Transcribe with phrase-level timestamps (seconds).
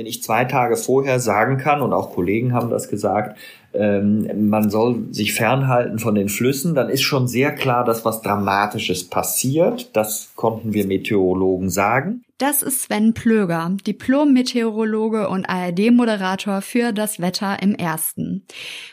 [0.00, 3.38] wenn ich zwei Tage vorher sagen kann, und auch Kollegen haben das gesagt,
[3.74, 8.22] ähm, man soll sich fernhalten von den Flüssen, dann ist schon sehr klar, dass was
[8.22, 9.94] Dramatisches passiert.
[9.94, 12.22] Das konnten wir Meteorologen sagen.
[12.38, 18.46] Das ist Sven Plöger, Diplom-Meteorologe und ARD-Moderator für das Wetter im Ersten.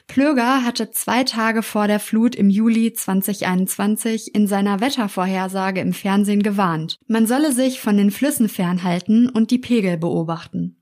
[0.08, 6.44] Plöger hatte zwei Tage vor der Flut im Juli 2021 in seiner Wettervorhersage im Fernsehen
[6.44, 6.98] gewarnt.
[7.08, 10.77] Man solle sich von den Flüssen fernhalten und die Pegel beobachten.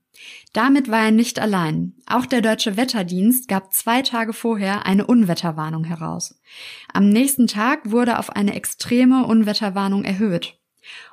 [0.56, 1.92] Damit war er nicht allein.
[2.06, 6.40] Auch der Deutsche Wetterdienst gab zwei Tage vorher eine Unwetterwarnung heraus.
[6.94, 10.58] Am nächsten Tag wurde auf eine extreme Unwetterwarnung erhöht.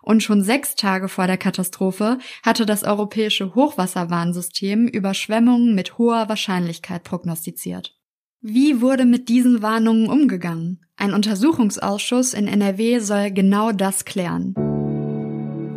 [0.01, 7.03] Und schon sechs Tage vor der Katastrophe hatte das europäische Hochwasserwarnsystem Überschwemmungen mit hoher Wahrscheinlichkeit
[7.03, 7.99] prognostiziert.
[8.39, 10.85] Wie wurde mit diesen Warnungen umgegangen?
[10.95, 14.53] Ein Untersuchungsausschuss in NRW soll genau das klären.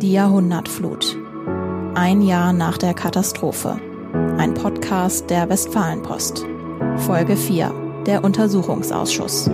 [0.01, 1.17] Die Jahrhundertflut
[1.97, 3.81] ein Jahr nach der Katastrophe.
[4.37, 6.45] Ein Podcast der Westfalenpost.
[6.97, 8.03] Folge 4.
[8.05, 9.49] Der Untersuchungsausschuss.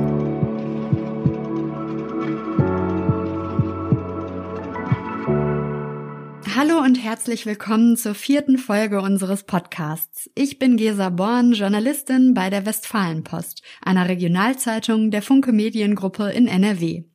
[6.54, 10.30] Hallo und herzlich willkommen zur vierten Folge unseres Podcasts.
[10.36, 17.06] Ich bin Gesa Born, Journalistin bei der Westfalenpost, einer Regionalzeitung der Funke Mediengruppe in NRW.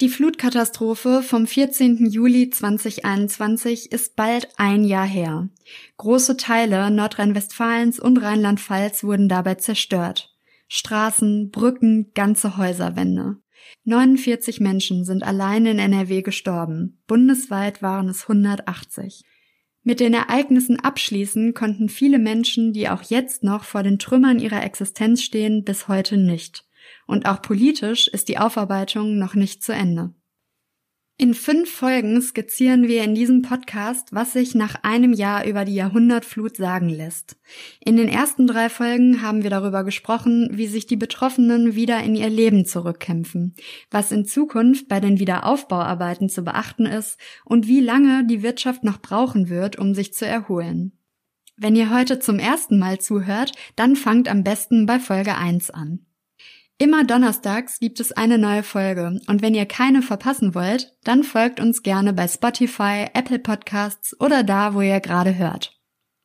[0.00, 2.06] Die Flutkatastrophe vom 14.
[2.06, 5.50] Juli 2021 ist bald ein Jahr her.
[5.98, 10.34] Große Teile Nordrhein-Westfalens und Rheinland-Pfalz wurden dabei zerstört.
[10.68, 13.36] Straßen, Brücken, ganze Häuserwände.
[13.84, 17.02] 49 Menschen sind allein in NRW gestorben.
[17.06, 19.22] Bundesweit waren es 180.
[19.82, 24.64] Mit den Ereignissen abschließen konnten viele Menschen, die auch jetzt noch vor den Trümmern ihrer
[24.64, 26.64] Existenz stehen, bis heute nicht
[27.10, 30.14] und auch politisch ist die Aufarbeitung noch nicht zu Ende.
[31.20, 35.74] In fünf Folgen skizzieren wir in diesem Podcast, was sich nach einem Jahr über die
[35.74, 37.36] Jahrhundertflut sagen lässt.
[37.84, 42.16] In den ersten drei Folgen haben wir darüber gesprochen, wie sich die Betroffenen wieder in
[42.16, 43.54] ihr Leben zurückkämpfen,
[43.90, 49.02] was in Zukunft bei den Wiederaufbauarbeiten zu beachten ist und wie lange die Wirtschaft noch
[49.02, 50.92] brauchen wird, um sich zu erholen.
[51.58, 56.06] Wenn ihr heute zum ersten Mal zuhört, dann fangt am besten bei Folge 1 an.
[56.82, 61.60] Immer donnerstags gibt es eine neue Folge und wenn ihr keine verpassen wollt, dann folgt
[61.60, 65.78] uns gerne bei Spotify, Apple Podcasts oder da, wo ihr gerade hört.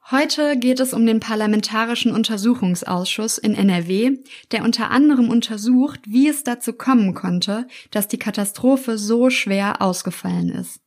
[0.09, 4.19] Heute geht es um den Parlamentarischen Untersuchungsausschuss in NRW,
[4.53, 10.47] der unter anderem untersucht, wie es dazu kommen konnte, dass die Katastrophe so schwer ausgefallen
[10.47, 10.79] ist.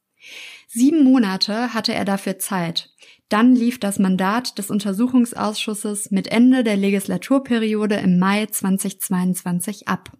[0.66, 2.88] Sieben Monate hatte er dafür Zeit.
[3.28, 10.12] Dann lief das Mandat des Untersuchungsausschusses mit Ende der Legislaturperiode im Mai 2022 ab.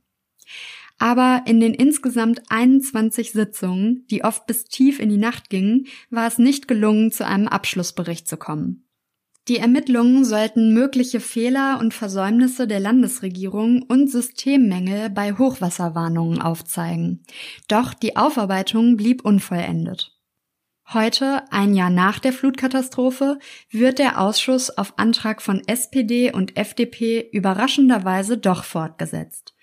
[0.98, 6.26] Aber in den insgesamt 21 Sitzungen, die oft bis tief in die Nacht gingen, war
[6.26, 8.84] es nicht gelungen, zu einem Abschlussbericht zu kommen.
[9.46, 17.24] Die Ermittlungen sollten mögliche Fehler und Versäumnisse der Landesregierung und Systemmängel bei Hochwasserwarnungen aufzeigen.
[17.66, 20.17] Doch die Aufarbeitung blieb unvollendet.
[20.94, 23.38] Heute, ein Jahr nach der Flutkatastrophe,
[23.70, 29.54] wird der Ausschuss auf Antrag von SPD und FDP überraschenderweise doch fortgesetzt.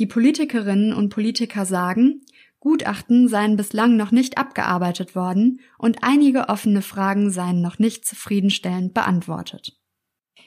[0.00, 2.22] Die Politikerinnen und Politiker sagen,
[2.58, 8.92] Gutachten seien bislang noch nicht abgearbeitet worden und einige offene Fragen seien noch nicht zufriedenstellend
[8.92, 9.81] beantwortet.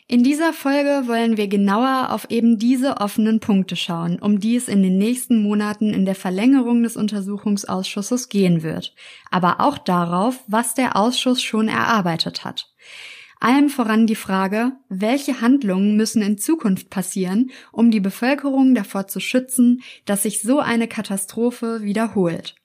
[0.08, 4.68] In dieser Folge wollen wir genauer auf eben diese offenen Punkte schauen, um die es
[4.68, 8.94] in den nächsten Monaten in der Verlängerung des Untersuchungsausschusses gehen wird,
[9.32, 12.72] aber auch darauf, was der Ausschuss schon erarbeitet hat.
[13.40, 19.20] Allem voran die Frage, welche Handlungen müssen in Zukunft passieren, um die Bevölkerung davor zu
[19.20, 22.56] schützen, dass sich so eine Katastrophe wiederholt.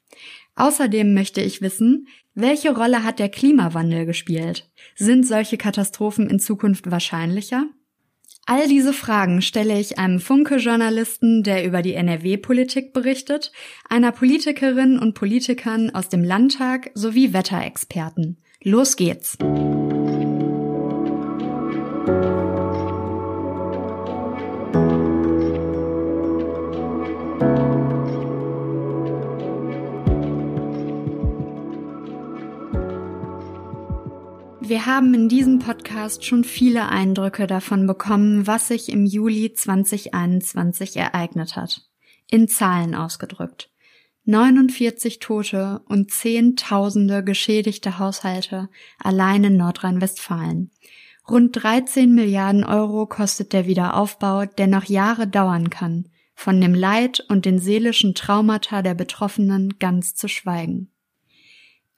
[0.56, 2.06] Außerdem möchte ich wissen,
[2.40, 4.68] welche Rolle hat der Klimawandel gespielt?
[4.96, 7.66] Sind solche Katastrophen in Zukunft wahrscheinlicher?
[8.46, 13.52] All diese Fragen stelle ich einem Funke-Journalisten, der über die NRW-Politik berichtet,
[13.88, 18.38] einer Politikerin und Politikern aus dem Landtag sowie Wetterexperten.
[18.62, 19.38] Los geht's!
[34.70, 40.96] Wir haben in diesem Podcast schon viele Eindrücke davon bekommen, was sich im Juli 2021
[40.96, 41.88] ereignet hat.
[42.30, 43.68] In Zahlen ausgedrückt.
[44.26, 48.68] 49 Tote und Zehntausende geschädigte Haushalte
[49.00, 50.70] allein in Nordrhein-Westfalen.
[51.28, 56.06] Rund 13 Milliarden Euro kostet der Wiederaufbau, der noch Jahre dauern kann,
[56.36, 60.92] von dem Leid und den seelischen Traumata der Betroffenen ganz zu schweigen.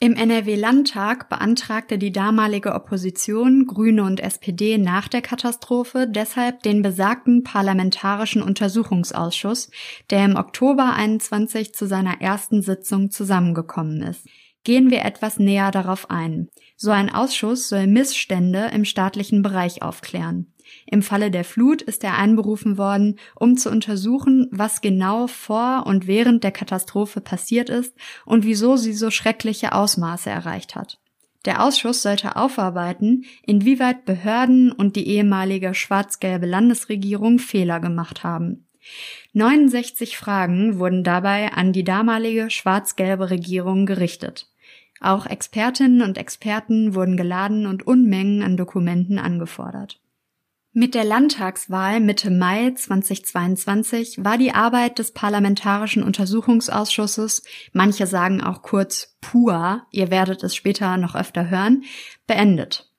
[0.02, 7.44] Im NRW-Landtag beantragte die damalige Opposition, Grüne und SPD nach der Katastrophe deshalb den besagten
[7.44, 9.70] Parlamentarischen Untersuchungsausschuss,
[10.10, 14.26] der im Oktober 21 zu seiner ersten Sitzung zusammengekommen ist.
[14.64, 16.48] Gehen wir etwas näher darauf ein.
[16.76, 20.51] So ein Ausschuss soll Missstände im staatlichen Bereich aufklären.
[20.86, 26.06] Im Falle der Flut ist er einberufen worden, um zu untersuchen, was genau vor und
[26.06, 30.98] während der Katastrophe passiert ist und wieso sie so schreckliche Ausmaße erreicht hat.
[31.44, 38.66] Der Ausschuss sollte aufarbeiten, inwieweit Behörden und die ehemalige schwarz-gelbe Landesregierung Fehler gemacht haben.
[39.32, 44.48] 69 Fragen wurden dabei an die damalige schwarz-gelbe Regierung gerichtet.
[45.00, 50.01] Auch Expertinnen und Experten wurden geladen und Unmengen an Dokumenten angefordert.
[50.74, 57.42] Mit der Landtagswahl Mitte Mai 2022 war die Arbeit des Parlamentarischen Untersuchungsausschusses,
[57.74, 61.84] manche sagen auch kurz PUA, ihr werdet es später noch öfter hören,
[62.26, 62.90] beendet.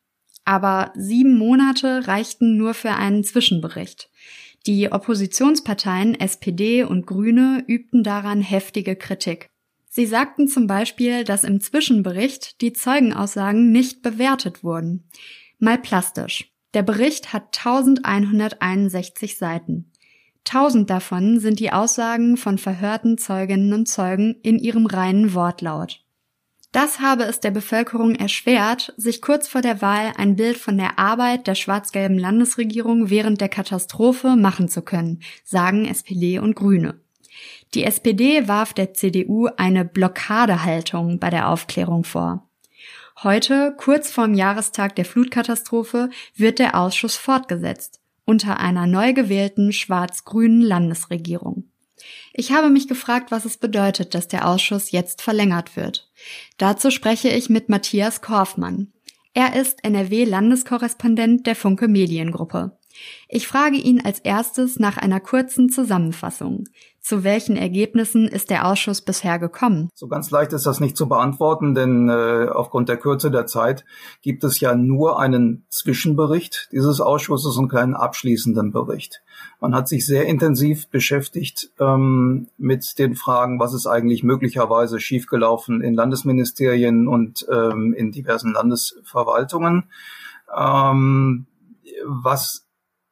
[0.45, 4.11] Aber sieben Monate reichten nur für einen Zwischenbericht.
[4.67, 9.49] Die Oppositionsparteien SPD und Grüne übten daran heftige Kritik.
[9.89, 15.09] Sie sagten zum Beispiel, dass im Zwischenbericht die Zeugenaussagen nicht bewertet wurden.
[15.57, 16.52] Mal plastisch.
[16.73, 19.91] Der Bericht hat 1161 Seiten.
[20.43, 26.03] Tausend davon sind die Aussagen von verhörten Zeuginnen und Zeugen in ihrem reinen Wortlaut.
[26.73, 30.97] Das habe es der Bevölkerung erschwert, sich kurz vor der Wahl ein Bild von der
[30.97, 36.99] Arbeit der schwarz-gelben Landesregierung während der Katastrophe machen zu können, sagen SPD und Grüne.
[37.75, 42.49] Die SPD warf der CDU eine Blockadehaltung bei der Aufklärung vor.
[43.21, 50.61] Heute, kurz vorm Jahrestag der Flutkatastrophe, wird der Ausschuss fortgesetzt, unter einer neu gewählten schwarz-grünen
[50.61, 51.69] Landesregierung.
[52.33, 56.09] Ich habe mich gefragt, was es bedeutet, dass der Ausschuss jetzt verlängert wird.
[56.57, 58.91] Dazu spreche ich mit Matthias Korfmann.
[59.33, 62.77] Er ist NRW-Landeskorrespondent der Funke Mediengruppe.
[63.27, 66.65] Ich frage ihn als erstes nach einer kurzen Zusammenfassung.
[67.03, 69.89] Zu welchen Ergebnissen ist der Ausschuss bisher gekommen?
[69.93, 73.83] So ganz leicht ist das nicht zu beantworten, denn äh, aufgrund der Kürze der Zeit
[74.21, 79.21] gibt es ja nur einen Zwischenbericht dieses Ausschusses und keinen abschließenden Bericht.
[79.59, 85.81] Man hat sich sehr intensiv beschäftigt ähm, mit den Fragen, was ist eigentlich möglicherweise schiefgelaufen
[85.81, 89.89] in Landesministerien und ähm, in diversen Landesverwaltungen.
[90.57, 91.47] Ähm,
[92.05, 92.62] was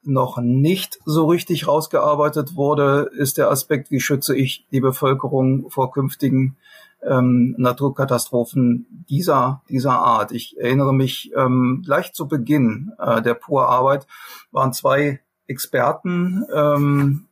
[0.04, 5.92] noch nicht so richtig rausgearbeitet wurde, ist der Aspekt, wie schütze ich die Bevölkerung vor
[5.92, 6.58] künftigen
[7.04, 10.32] ähm, Naturkatastrophen dieser, dieser Art.
[10.32, 14.08] Ich erinnere mich, ähm, gleich zu Beginn äh, der Pur-Arbeit
[14.52, 17.26] waren zwei Experten ähm,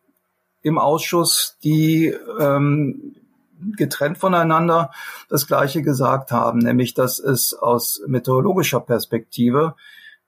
[0.61, 3.15] im Ausschuss, die ähm,
[3.75, 4.91] getrennt voneinander
[5.29, 9.75] das Gleiche gesagt haben, nämlich dass es aus meteorologischer Perspektive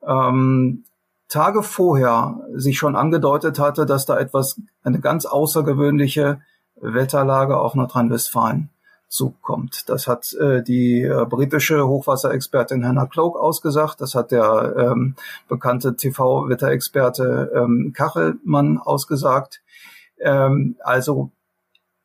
[0.06, 0.84] ähm,
[1.32, 6.42] Tage vorher sich schon angedeutet hatte, dass da etwas, eine ganz außergewöhnliche
[6.76, 8.70] Wetterlage auf Nordrhein-Westfalen
[9.08, 9.90] zukommt.
[9.90, 14.02] Das hat äh, die äh, britische Hochwasserexpertin Hannah Cloak ausgesagt.
[14.02, 15.16] Das hat der ähm,
[15.48, 19.62] bekannte TV-Wetterexperte ähm, Kachelmann ausgesagt.
[20.20, 21.32] Ähm, also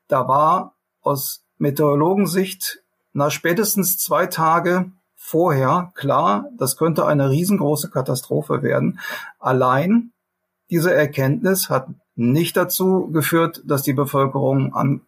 [0.07, 2.83] da war aus Meteorologensicht
[3.13, 9.01] nach spätestens zwei Tage vorher klar, das könnte eine riesengroße Katastrophe werden.
[9.39, 10.13] Allein
[10.71, 15.03] diese Erkenntnis hat nicht dazu geführt, dass die Bevölkerung an,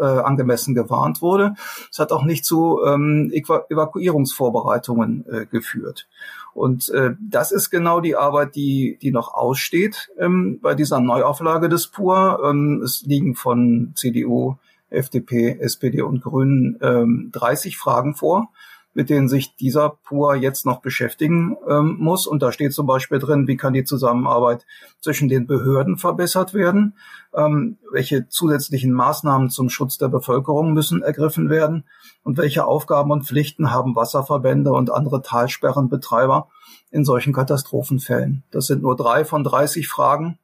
[0.00, 1.54] äh, angemessen gewarnt wurde.
[1.90, 6.08] Es hat auch nicht zu ähm, Evakuierungsvorbereitungen äh, geführt.
[6.54, 11.68] Und äh, das ist genau die Arbeit, die, die noch aussteht ähm, bei dieser Neuauflage
[11.68, 12.40] des PUR.
[12.44, 14.56] Ähm, es liegen von CDU,
[14.88, 18.48] FDP, SPD und Grünen ähm, 30 Fragen vor
[18.94, 22.26] mit denen sich dieser PUA jetzt noch beschäftigen ähm, muss.
[22.26, 24.64] Und da steht zum Beispiel drin, wie kann die Zusammenarbeit
[25.00, 26.96] zwischen den Behörden verbessert werden,
[27.34, 31.84] ähm, welche zusätzlichen Maßnahmen zum Schutz der Bevölkerung müssen ergriffen werden
[32.22, 36.48] und welche Aufgaben und Pflichten haben Wasserverbände und andere Talsperrenbetreiber
[36.90, 38.44] in solchen Katastrophenfällen.
[38.50, 40.38] Das sind nur drei von 30 Fragen.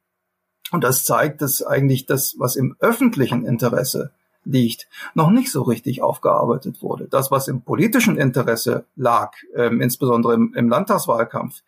[0.71, 4.11] Und das zeigt, dass eigentlich das, was im öffentlichen Interesse
[4.43, 7.07] liegt, noch nicht so richtig aufgearbeitet wurde.
[7.09, 11.61] Das, was im politischen Interesse lag, ähm, insbesondere im, im Landtagswahlkampf,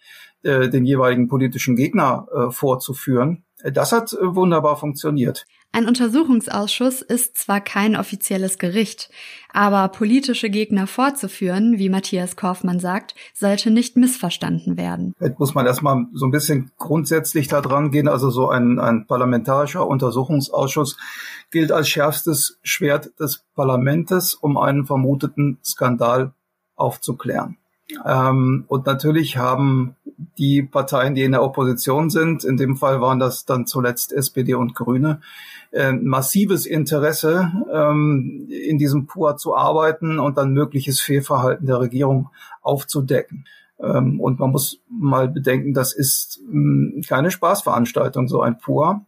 [0.44, 5.46] äh, den jeweiligen politischen Gegner äh, vorzuführen, äh, das hat äh, wunderbar funktioniert.
[5.76, 9.10] Ein Untersuchungsausschuss ist zwar kein offizielles Gericht,
[9.52, 15.16] aber politische Gegner vorzuführen, wie Matthias Kaufmann sagt, sollte nicht missverstanden werden.
[15.20, 18.08] Jetzt muss man erstmal so ein bisschen grundsätzlich da dran gehen.
[18.08, 20.96] Also so ein, ein parlamentarischer Untersuchungsausschuss
[21.50, 26.34] gilt als schärfstes Schwert des Parlamentes, um einen vermuteten Skandal
[26.76, 27.58] aufzuklären.
[28.06, 29.96] Ähm, und natürlich haben
[30.38, 34.54] die Parteien, die in der Opposition sind, in dem Fall waren das dann zuletzt SPD
[34.54, 35.22] und Grüne,
[35.72, 42.30] äh, massives Interesse, ähm, in diesem PUA zu arbeiten und dann mögliches Fehlverhalten der Regierung
[42.62, 43.46] aufzudecken.
[43.80, 49.06] Ähm, und man muss mal bedenken, das ist mh, keine Spaßveranstaltung, so ein PUA.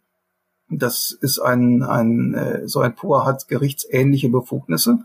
[0.70, 5.00] Das ist ein, ein äh, so ein PUA hat gerichtsähnliche Befugnisse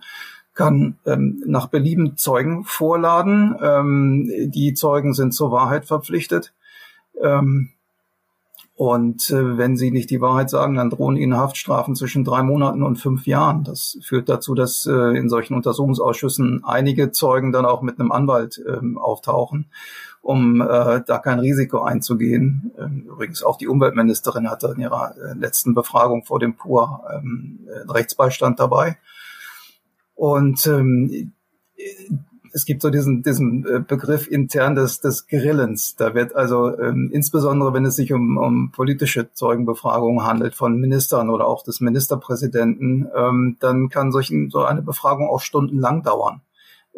[0.54, 3.56] kann ähm, nach Belieben Zeugen vorladen.
[3.62, 6.52] Ähm, die Zeugen sind zur Wahrheit verpflichtet.
[7.22, 7.70] Ähm,
[8.80, 12.82] und äh, wenn sie nicht die Wahrheit sagen, dann drohen ihnen Haftstrafen zwischen drei Monaten
[12.82, 13.62] und fünf Jahren.
[13.62, 18.58] Das führt dazu, dass äh, in solchen Untersuchungsausschüssen einige Zeugen dann auch mit einem Anwalt
[18.66, 19.66] ähm, auftauchen,
[20.22, 22.72] um äh, da kein Risiko einzugehen.
[22.78, 27.58] Ähm, übrigens auch die Umweltministerin hatte in ihrer äh, letzten Befragung vor dem PUR ähm,
[27.66, 28.96] äh, Rechtsbeistand dabei.
[30.20, 31.32] Und ähm,
[32.52, 35.96] es gibt so diesen, diesen äh, Begriff intern des, des Grillens.
[35.96, 41.30] Da wird also ähm, insbesondere, wenn es sich um, um politische Zeugenbefragungen handelt von Ministern
[41.30, 46.42] oder auch des Ministerpräsidenten, ähm, dann kann solchen, so eine Befragung auch stundenlang dauern,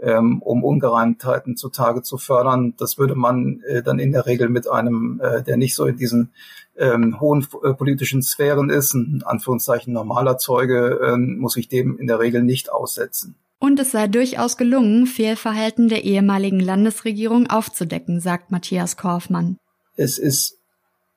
[0.01, 2.75] ähm, um Ungereimtheiten zutage zu fördern.
[2.79, 5.97] Das würde man äh, dann in der Regel mit einem, äh, der nicht so in
[5.97, 6.31] diesen
[6.77, 12.07] ähm, hohen äh, politischen Sphären ist, ein Anführungszeichen normaler Zeuge, ähm, muss sich dem in
[12.07, 13.35] der Regel nicht aussetzen.
[13.59, 19.57] Und es sei durchaus gelungen, Fehlverhalten der ehemaligen Landesregierung aufzudecken, sagt Matthias Korfmann.
[19.95, 20.59] Es ist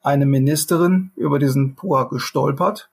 [0.03, 2.91] eine Ministerin über diesen PUA gestolpert.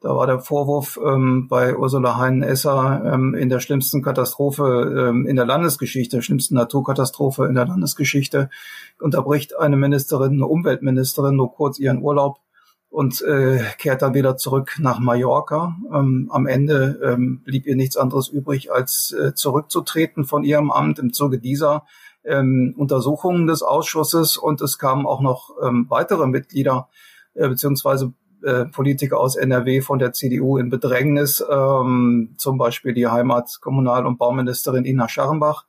[0.00, 5.36] Da war der Vorwurf ähm, bei Ursula Heinen-Esser ähm, in der schlimmsten Katastrophe ähm, in
[5.36, 8.48] der Landesgeschichte, schlimmsten Naturkatastrophe in der Landesgeschichte,
[8.98, 12.38] unterbricht eine Ministerin, eine Umweltministerin nur kurz ihren Urlaub
[12.88, 15.76] und äh, kehrt dann wieder zurück nach Mallorca.
[15.92, 20.98] Ähm, am Ende ähm, blieb ihr nichts anderes übrig, als äh, zurückzutreten von ihrem Amt
[20.98, 21.84] im Zuge dieser
[22.24, 24.38] ähm, Untersuchungen des Ausschusses.
[24.38, 26.88] Und es kamen auch noch ähm, weitere Mitglieder
[27.34, 33.08] äh, beziehungsweise äh, Politiker aus NRW von der CDU in Bedrängnis, ähm, zum Beispiel die
[33.08, 35.66] Heimat-, Kommunal- und Bauministerin Ina Scharrenbach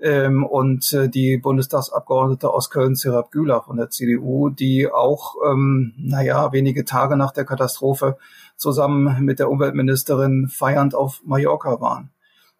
[0.00, 5.94] ähm, und äh, die Bundestagsabgeordnete aus Köln, Serap Güler von der CDU, die auch, ähm,
[5.98, 8.16] naja, wenige Tage nach der Katastrophe
[8.56, 12.10] zusammen mit der Umweltministerin feiernd auf Mallorca waren.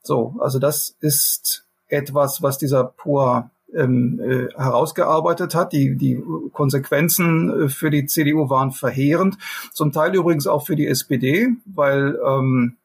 [0.02, 5.72] So, also das ist etwas, was dieser PUA ähm, äh, herausgearbeitet hat.
[5.72, 6.22] Die, die
[6.52, 9.38] Konsequenzen äh, für die CDU waren verheerend,
[9.72, 12.76] zum Teil übrigens auch für die SPD, weil ähm,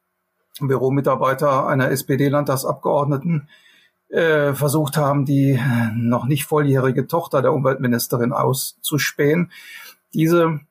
[0.60, 3.50] Büromitarbeiter einer SPD-Landtagsabgeordneten
[4.10, 5.60] äh, versucht haben, die
[5.96, 9.52] noch nicht volljährige Tochter der Umweltministerin auszuspähen.
[10.14, 10.62] Diese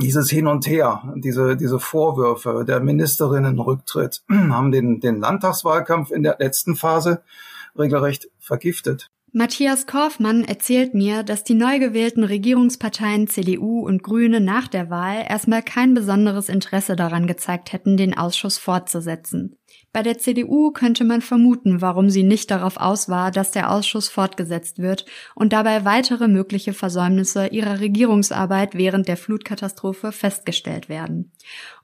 [0.00, 6.36] dieses Hin und Her, diese, diese Vorwürfe, der Ministerinnenrücktritt, haben den, den Landtagswahlkampf in der
[6.38, 7.22] letzten Phase
[7.78, 9.10] regelrecht vergiftet.
[9.32, 15.24] Matthias Korfmann erzählt mir, dass die neu gewählten Regierungsparteien CDU und Grüne nach der Wahl
[15.28, 19.56] erstmal kein besonderes Interesse daran gezeigt hätten, den Ausschuss fortzusetzen.
[19.92, 24.08] Bei der CDU könnte man vermuten, warum sie nicht darauf aus war, dass der Ausschuss
[24.08, 25.06] fortgesetzt wird
[25.36, 31.32] und dabei weitere mögliche Versäumnisse ihrer Regierungsarbeit während der Flutkatastrophe festgestellt werden.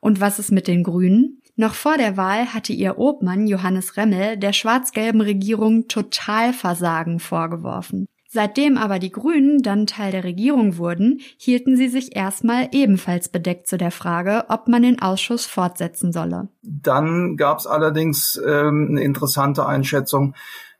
[0.00, 1.42] Und was ist mit den Grünen?
[1.56, 8.06] Noch vor der Wahl hatte ihr Obmann Johannes Remmel der schwarz-gelben Regierung Totalversagen vorgeworfen.
[8.28, 13.66] Seitdem aber die Grünen dann Teil der Regierung wurden, hielten sie sich erstmal ebenfalls bedeckt
[13.66, 16.48] zu der Frage, ob man den Ausschuss fortsetzen solle.
[16.62, 20.34] Dann gab es allerdings ähm, eine interessante Einschätzung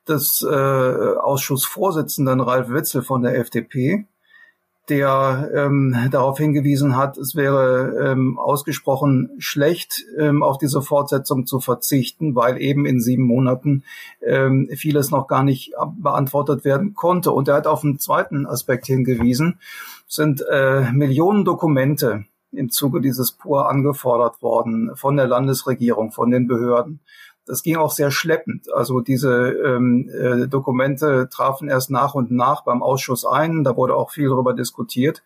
[0.06, 4.06] des äh, Ausschussvorsitzenden Ralf Witzel von der FDP,
[4.88, 11.60] der ähm, darauf hingewiesen hat, es wäre ähm, ausgesprochen schlecht, ähm, auf diese Fortsetzung zu
[11.60, 13.82] verzichten, weil eben in sieben Monaten
[14.24, 17.32] ähm, vieles noch gar nicht beantwortet werden konnte.
[17.32, 19.58] Und er hat auf einen zweiten Aspekt hingewiesen,
[20.06, 26.46] sind äh, Millionen Dokumente im Zuge dieses PUR angefordert worden von der Landesregierung, von den
[26.46, 27.00] Behörden.
[27.46, 28.72] Das ging auch sehr schleppend.
[28.74, 33.64] Also diese ähm, äh, Dokumente trafen erst nach und nach beim Ausschuss ein.
[33.64, 35.22] Da wurde auch viel darüber diskutiert.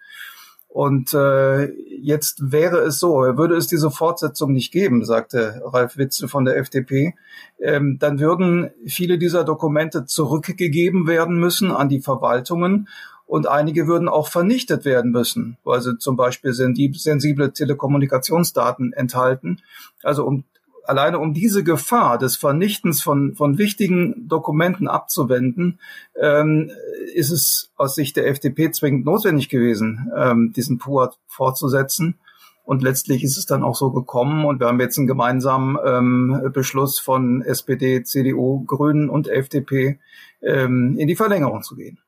[0.68, 6.28] Und äh, jetzt wäre es so, würde es diese Fortsetzung nicht geben, sagte Ralf Witzel
[6.28, 7.16] von der FDP,
[7.58, 12.88] ähm, dann würden viele dieser Dokumente zurückgegeben werden müssen an die Verwaltungen
[13.26, 19.60] und einige würden auch vernichtet werden müssen, weil sie zum Beispiel sensible Telekommunikationsdaten enthalten.
[20.04, 20.44] Also um
[20.90, 25.78] alleine um diese Gefahr des Vernichtens von, von wichtigen Dokumenten abzuwenden,
[26.20, 26.72] ähm,
[27.14, 32.18] ist es aus Sicht der FDP zwingend notwendig gewesen, ähm, diesen PUA fortzusetzen.
[32.64, 34.44] Und letztlich ist es dann auch so gekommen.
[34.44, 40.00] Und wir haben jetzt einen gemeinsamen ähm, Beschluss von SPD, CDU, Grünen und FDP,
[40.42, 41.98] ähm, in die Verlängerung zu gehen.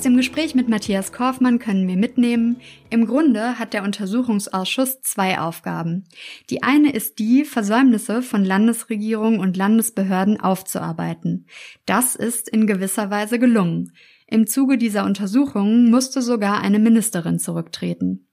[0.00, 2.56] Aus dem Gespräch mit Matthias Korfmann können wir mitnehmen,
[2.88, 6.06] im Grunde hat der Untersuchungsausschuss zwei Aufgaben.
[6.48, 11.44] Die eine ist die, Versäumnisse von Landesregierung und Landesbehörden aufzuarbeiten.
[11.84, 13.92] Das ist in gewisser Weise gelungen.
[14.26, 18.26] Im Zuge dieser Untersuchungen musste sogar eine Ministerin zurücktreten.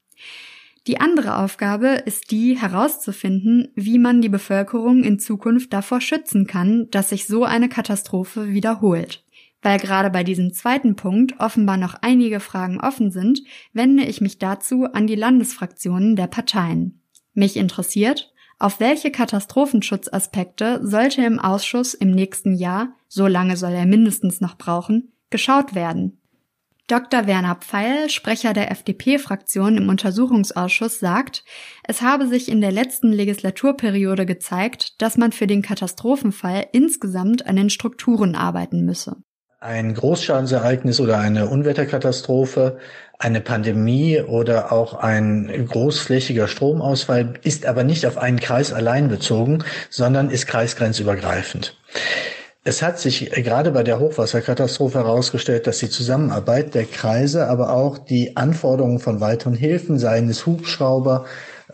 [0.88, 6.88] Die andere Aufgabe ist die, herauszufinden, wie man die Bevölkerung in Zukunft davor schützen kann,
[6.92, 9.26] dass sich so eine Katastrophe wiederholt.
[9.68, 13.42] Weil gerade bei diesem zweiten Punkt offenbar noch einige Fragen offen sind,
[13.74, 17.02] wende ich mich dazu an die Landesfraktionen der Parteien.
[17.34, 23.86] Mich interessiert, auf welche Katastrophenschutzaspekte sollte im Ausschuss im nächsten Jahr, so lange soll er
[23.86, 26.22] mindestens noch brauchen, geschaut werden?
[26.88, 27.28] Dr.
[27.28, 31.44] Werner Pfeil, Sprecher der FDP-Fraktion im Untersuchungsausschuss, sagt,
[31.84, 37.58] es habe sich in der letzten Legislaturperiode gezeigt, dass man für den Katastrophenfall insgesamt an
[37.58, 39.18] den Strukturen arbeiten müsse
[39.60, 42.78] ein Großschadensereignis oder eine Unwetterkatastrophe,
[43.18, 49.64] eine Pandemie oder auch ein großflächiger Stromausfall ist aber nicht auf einen Kreis allein bezogen,
[49.90, 51.76] sondern ist kreisgrenzübergreifend.
[52.64, 57.98] Es hat sich gerade bei der Hochwasserkatastrophe herausgestellt, dass die Zusammenarbeit der Kreise, aber auch
[57.98, 61.26] die Anforderungen von weiteren Hilfen, seien es Hubschrauber,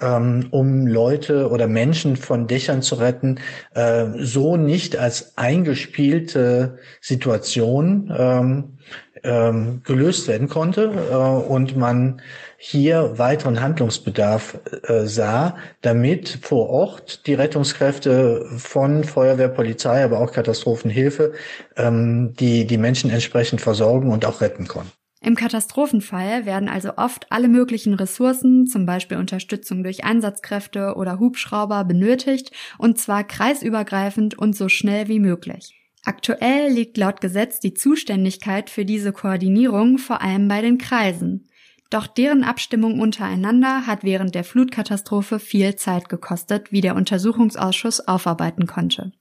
[0.02, 3.40] ähm, um Leute oder Menschen von Dächern zu retten,
[3.74, 8.78] äh, so nicht als eingespielte Situation ähm,
[9.24, 12.22] ähm, gelöst werden konnte äh, und man
[12.58, 20.32] hier weiteren Handlungsbedarf äh, sah, damit vor Ort die Rettungskräfte von Feuerwehr, Polizei, aber auch
[20.32, 21.34] Katastrophenhilfe
[21.78, 25.03] ähm, die die Menschen entsprechend versorgen und auch retten konnten.
[25.26, 31.86] Im Katastrophenfall werden also oft alle möglichen Ressourcen, zum Beispiel Unterstützung durch Einsatzkräfte oder Hubschrauber,
[31.86, 35.80] benötigt, und zwar kreisübergreifend und so schnell wie möglich.
[36.04, 41.48] Aktuell liegt laut Gesetz die Zuständigkeit für diese Koordinierung vor allem bei den Kreisen.
[41.90, 48.68] Doch deren Abstimmung untereinander hat während der Flutkatastrophe viel Zeit gekostet, wie der Untersuchungsausschuss aufarbeiten
[48.68, 49.14] konnte.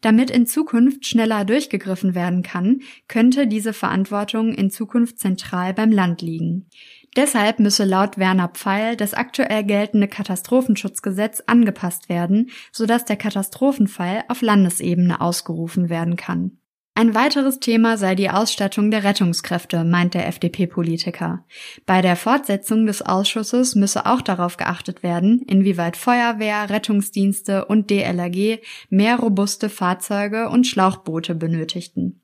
[0.00, 6.22] Damit in Zukunft schneller durchgegriffen werden kann, könnte diese Verantwortung in Zukunft zentral beim Land
[6.22, 6.68] liegen.
[7.16, 14.40] Deshalb müsse laut Werner Pfeil das aktuell geltende Katastrophenschutzgesetz angepasst werden, sodass der Katastrophenfall auf
[14.40, 16.61] Landesebene ausgerufen werden kann.
[16.94, 21.42] Ein weiteres Thema sei die Ausstattung der Rettungskräfte, meint der FDP-Politiker.
[21.86, 28.58] Bei der Fortsetzung des Ausschusses müsse auch darauf geachtet werden, inwieweit Feuerwehr, Rettungsdienste und DLRG
[28.90, 32.21] mehr robuste Fahrzeuge und Schlauchboote benötigten.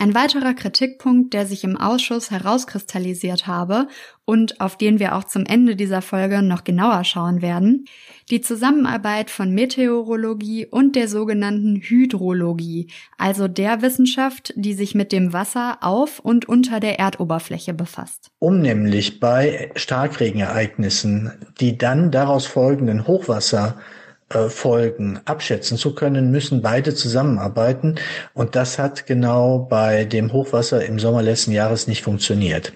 [0.00, 3.88] Ein weiterer Kritikpunkt, der sich im Ausschuss herauskristallisiert habe
[4.24, 7.86] und auf den wir auch zum Ende dieser Folge noch genauer schauen werden,
[8.30, 15.32] die Zusammenarbeit von Meteorologie und der sogenannten Hydrologie, also der Wissenschaft, die sich mit dem
[15.32, 18.30] Wasser auf und unter der Erdoberfläche befasst.
[18.38, 23.76] Um nämlich bei Starkregenereignissen die dann daraus folgenden Hochwasser
[24.48, 27.96] Folgen abschätzen zu können, müssen beide zusammenarbeiten.
[28.34, 32.72] Und das hat genau bei dem Hochwasser im Sommer letzten Jahres nicht funktioniert.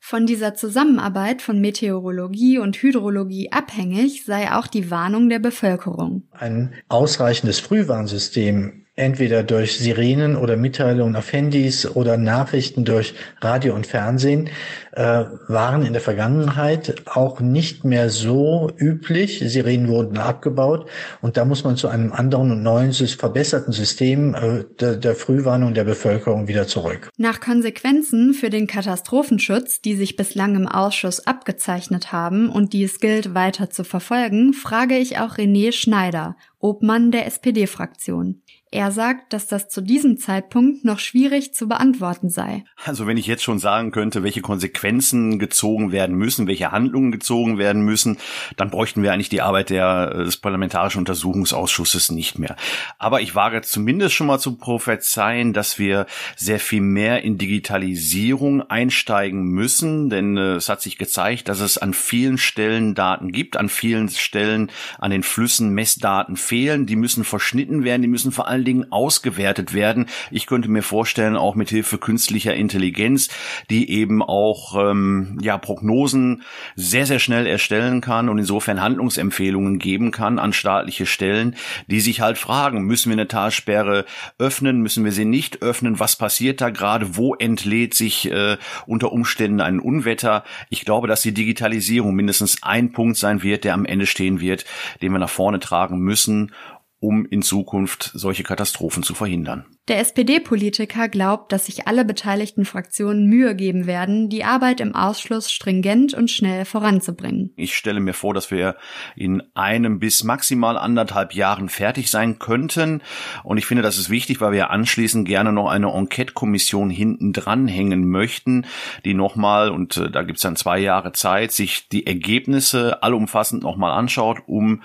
[0.00, 6.22] Von dieser Zusammenarbeit von Meteorologie und Hydrologie abhängig sei auch die Warnung der Bevölkerung.
[6.30, 13.86] Ein ausreichendes Frühwarnsystem entweder durch Sirenen oder Mitteilungen auf Handys oder Nachrichten durch Radio und
[13.86, 14.50] Fernsehen,
[14.92, 19.42] äh, waren in der Vergangenheit auch nicht mehr so üblich.
[19.46, 24.64] Sirenen wurden abgebaut und da muss man zu einem anderen und neuen, verbesserten System äh,
[24.80, 27.10] der, der Frühwarnung der Bevölkerung wieder zurück.
[27.16, 32.98] Nach Konsequenzen für den Katastrophenschutz, die sich bislang im Ausschuss abgezeichnet haben und die es
[32.98, 38.42] gilt weiter zu verfolgen, frage ich auch René Schneider, Obmann der SPD-Fraktion.
[38.70, 42.64] Er sagt, dass das zu diesem Zeitpunkt noch schwierig zu beantworten sei.
[42.84, 47.56] Also wenn ich jetzt schon sagen könnte, welche Konsequenzen gezogen werden müssen, welche Handlungen gezogen
[47.56, 48.18] werden müssen,
[48.58, 52.56] dann bräuchten wir eigentlich die Arbeit der, des Parlamentarischen Untersuchungsausschusses nicht mehr.
[52.98, 56.04] Aber ich wage zumindest schon mal zu prophezeien, dass wir
[56.36, 61.78] sehr viel mehr in Digitalisierung einsteigen müssen, denn äh, es hat sich gezeigt, dass es
[61.78, 67.24] an vielen Stellen Daten gibt, an vielen Stellen an den Flüssen Messdaten fehlen, die müssen
[67.24, 70.06] verschnitten werden, die müssen vor allem allen Dingen ausgewertet werden.
[70.30, 73.28] Ich könnte mir vorstellen, auch mit Hilfe künstlicher Intelligenz,
[73.70, 76.42] die eben auch ähm, ja Prognosen
[76.74, 81.54] sehr sehr schnell erstellen kann und insofern Handlungsempfehlungen geben kann an staatliche Stellen,
[81.86, 84.04] die sich halt fragen: Müssen wir eine Talsperre
[84.38, 84.80] öffnen?
[84.80, 86.00] Müssen wir sie nicht öffnen?
[86.00, 87.16] Was passiert da gerade?
[87.16, 90.42] Wo entlädt sich äh, unter Umständen ein Unwetter?
[90.68, 94.64] Ich glaube, dass die Digitalisierung mindestens ein Punkt sein wird, der am Ende stehen wird,
[95.00, 96.52] den wir nach vorne tragen müssen
[97.00, 99.64] um in Zukunft solche Katastrophen zu verhindern.
[99.86, 105.50] Der SPD-Politiker glaubt, dass sich alle beteiligten Fraktionen Mühe geben werden, die Arbeit im Ausschluss
[105.50, 107.52] stringent und schnell voranzubringen.
[107.56, 108.76] Ich stelle mir vor, dass wir
[109.16, 113.00] in einem bis maximal anderthalb Jahren fertig sein könnten.
[113.44, 118.08] Und ich finde, das ist wichtig, weil wir anschließend gerne noch eine Enquete-Kommission hinten dranhängen
[118.08, 118.66] möchten,
[119.04, 123.62] die nochmal, und äh, da gibt es dann zwei Jahre Zeit, sich die Ergebnisse allumfassend
[123.62, 124.82] nochmal anschaut, um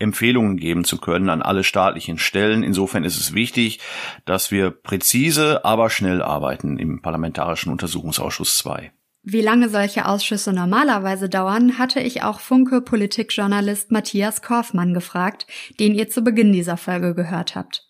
[0.00, 2.62] Empfehlungen geben zu können an alle staatlichen Stellen.
[2.62, 3.78] Insofern ist es wichtig,
[4.24, 8.92] dass wir präzise, aber schnell arbeiten im Parlamentarischen Untersuchungsausschuss 2.
[9.22, 15.46] Wie lange solche Ausschüsse normalerweise dauern, hatte ich auch Funke Politikjournalist Matthias Korfmann gefragt,
[15.78, 17.86] den ihr zu Beginn dieser Folge gehört habt.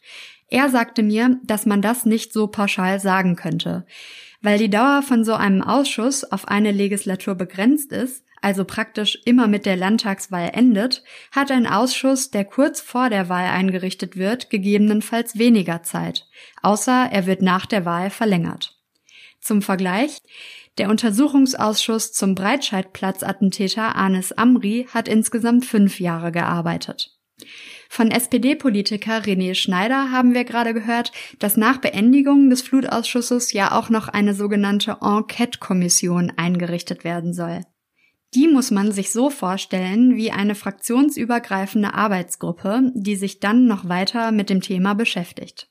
[0.48, 3.86] Er sagte mir, dass man das nicht so pauschal sagen könnte.
[4.42, 9.48] Weil die Dauer von so einem Ausschuss auf eine Legislatur begrenzt ist, also praktisch immer
[9.48, 15.38] mit der Landtagswahl endet, hat ein Ausschuss, der kurz vor der Wahl eingerichtet wird, gegebenenfalls
[15.38, 16.26] weniger Zeit,
[16.62, 18.78] außer er wird nach der Wahl verlängert.
[19.40, 20.22] Zum Vergleich,
[20.78, 27.18] der Untersuchungsausschuss zum Breitscheidplatz-Attentäter Anis Amri hat insgesamt fünf Jahre gearbeitet.
[27.88, 33.90] Von SPD-Politiker René Schneider haben wir gerade gehört, dass nach Beendigung des Flutausschusses ja auch
[33.90, 37.62] noch eine sogenannte Enquete-Kommission eingerichtet werden soll.
[38.32, 44.30] Die muss man sich so vorstellen wie eine fraktionsübergreifende Arbeitsgruppe, die sich dann noch weiter
[44.30, 45.68] mit dem Thema beschäftigt.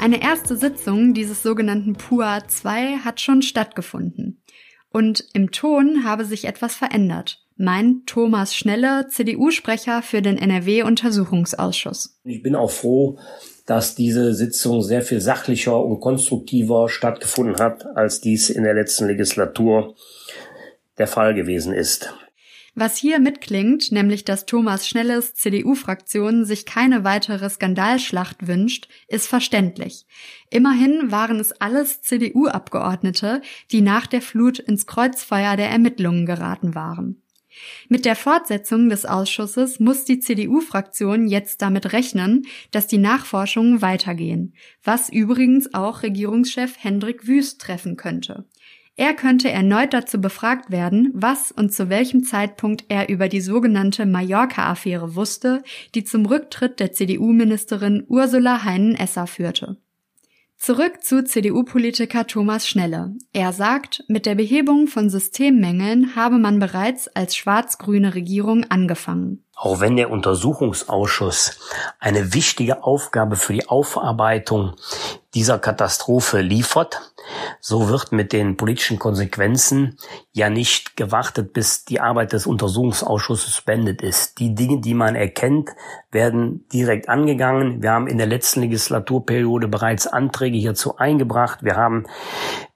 [0.00, 4.42] Eine erste Sitzung dieses sogenannten PUA 2 hat schon stattgefunden.
[4.90, 12.18] Und im Ton habe sich etwas verändert, meint Thomas Schnelle, CDU-Sprecher für den NRW-Untersuchungsausschuss.
[12.24, 13.18] Ich bin auch froh,
[13.66, 19.06] dass diese Sitzung sehr viel sachlicher und konstruktiver stattgefunden hat, als dies in der letzten
[19.06, 19.94] Legislatur
[20.96, 22.14] der Fall gewesen ist.
[22.80, 30.06] Was hier mitklingt, nämlich dass Thomas Schnelles CDU-Fraktion sich keine weitere Skandalschlacht wünscht, ist verständlich.
[30.48, 37.20] Immerhin waren es alles CDU-Abgeordnete, die nach der Flut ins Kreuzfeuer der Ermittlungen geraten waren.
[37.88, 44.54] Mit der Fortsetzung des Ausschusses muss die CDU-Fraktion jetzt damit rechnen, dass die Nachforschungen weitergehen,
[44.84, 48.44] was übrigens auch Regierungschef Hendrik Wüst treffen könnte.
[48.98, 54.06] Er könnte erneut dazu befragt werden, was und zu welchem Zeitpunkt er über die sogenannte
[54.06, 55.62] Mallorca-Affäre wusste,
[55.94, 59.76] die zum Rücktritt der CDU-Ministerin Ursula Heinen-Esser führte.
[60.56, 63.14] Zurück zu CDU-Politiker Thomas Schnelle.
[63.32, 69.44] Er sagt, mit der Behebung von Systemmängeln habe man bereits als schwarz-grüne Regierung angefangen.
[69.60, 71.58] Auch wenn der Untersuchungsausschuss
[71.98, 74.74] eine wichtige Aufgabe für die Aufarbeitung
[75.34, 77.12] dieser Katastrophe liefert,
[77.60, 79.98] so wird mit den politischen Konsequenzen
[80.32, 84.38] ja nicht gewartet, bis die Arbeit des Untersuchungsausschusses beendet ist.
[84.38, 85.70] Die Dinge, die man erkennt,
[86.12, 87.82] werden direkt angegangen.
[87.82, 91.64] Wir haben in der letzten Legislaturperiode bereits Anträge hierzu eingebracht.
[91.64, 92.06] Wir haben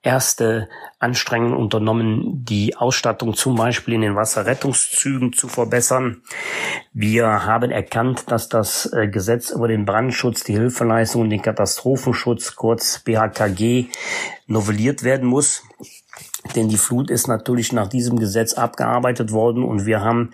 [0.02, 6.22] erste Anstrengungen unternommen, die Ausstattung zum Beispiel in den Wasserrettungszügen zu verbessern.
[6.92, 12.56] Wir haben erkannt, dass das äh, Gesetz über den Brandschutz, die Hilfeleistung und den Katastrophenschutz,
[12.56, 13.86] kurz BHKG,
[14.46, 15.62] novelliert werden muss.
[16.56, 20.32] Denn die Flut ist natürlich nach diesem Gesetz abgearbeitet worden und wir haben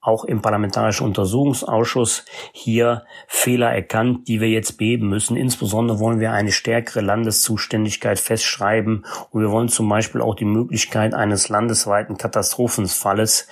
[0.00, 5.36] auch im Parlamentarischen Untersuchungsausschuss hier Fehler erkannt, die wir jetzt beheben müssen.
[5.36, 11.12] Insbesondere wollen wir eine stärkere Landeszuständigkeit festschreiben und wir wollen zum Beispiel auch die Möglichkeit
[11.14, 13.46] eines landesweiten Katastrophenfalles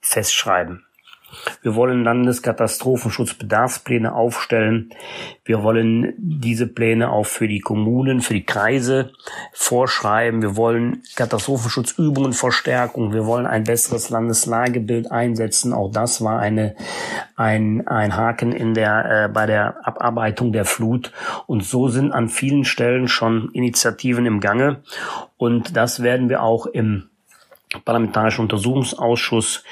[0.00, 0.84] festschreiben.
[1.62, 4.90] Wir wollen Landeskatastrofenschutzbedarfspläne aufstellen.
[5.44, 9.12] Wir wollen diese Pläne auch für die Kommunen, für die Kreise
[9.52, 10.42] vorschreiben.
[10.42, 13.12] Wir wollen Katastrophenschutzübungen verstärken.
[13.12, 15.72] Wir wollen ein besseres Landeslagebild einsetzen.
[15.72, 16.74] Auch das war eine,
[17.36, 21.12] ein, ein Haken in der, äh, bei der Abarbeitung der Flut.
[21.46, 24.82] Und so sind an vielen Stellen schon Initiativen im Gange.
[25.36, 27.08] Und das werden wir auch im
[27.84, 29.64] Parlamentarischen Untersuchungsausschuss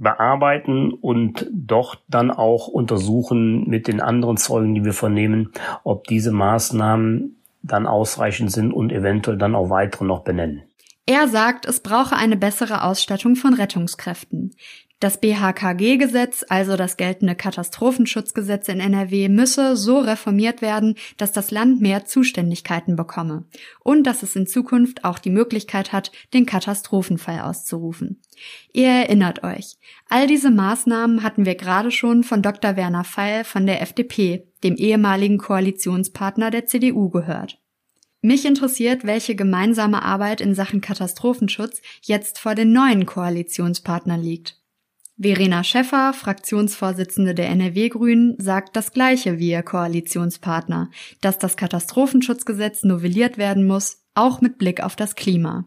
[0.00, 5.52] bearbeiten und dort dann auch untersuchen mit den anderen Zeugen, die wir vernehmen,
[5.84, 10.62] ob diese Maßnahmen dann ausreichend sind und eventuell dann auch weitere noch benennen.
[11.04, 14.54] Er sagt, es brauche eine bessere Ausstattung von Rettungskräften.
[15.00, 21.80] Das BHKG-Gesetz, also das geltende Katastrophenschutzgesetz in NRW, müsse so reformiert werden, dass das Land
[21.80, 23.46] mehr Zuständigkeiten bekomme
[23.82, 28.20] und dass es in Zukunft auch die Möglichkeit hat, den Katastrophenfall auszurufen.
[28.74, 29.78] Ihr erinnert euch,
[30.10, 32.76] all diese Maßnahmen hatten wir gerade schon von Dr.
[32.76, 37.58] Werner Feil von der FDP, dem ehemaligen Koalitionspartner der CDU, gehört.
[38.20, 44.59] Mich interessiert, welche gemeinsame Arbeit in Sachen Katastrophenschutz jetzt vor den neuen Koalitionspartnern liegt.
[45.22, 50.88] Verena Schäffer, Fraktionsvorsitzende der NRW-Grünen, sagt das Gleiche wie ihr Koalitionspartner,
[51.20, 55.66] dass das Katastrophenschutzgesetz novelliert werden muss, auch mit Blick auf das Klima.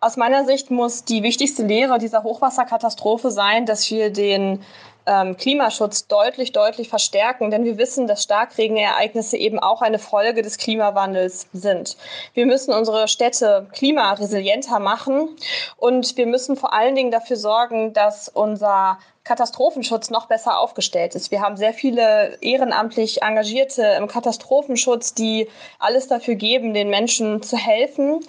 [0.00, 4.60] Aus meiner Sicht muss die wichtigste Lehre dieser Hochwasserkatastrophe sein, dass wir den
[5.08, 10.58] ähm, Klimaschutz deutlich, deutlich verstärken, denn wir wissen, dass Starkregenereignisse eben auch eine Folge des
[10.58, 11.96] Klimawandels sind.
[12.34, 15.30] Wir müssen unsere Städte klimaresilienter machen
[15.76, 21.30] und wir müssen vor allen Dingen dafür sorgen, dass unser Katastrophenschutz noch besser aufgestellt ist.
[21.30, 27.58] Wir haben sehr viele ehrenamtlich Engagierte im Katastrophenschutz, die alles dafür geben, den Menschen zu
[27.58, 28.20] helfen.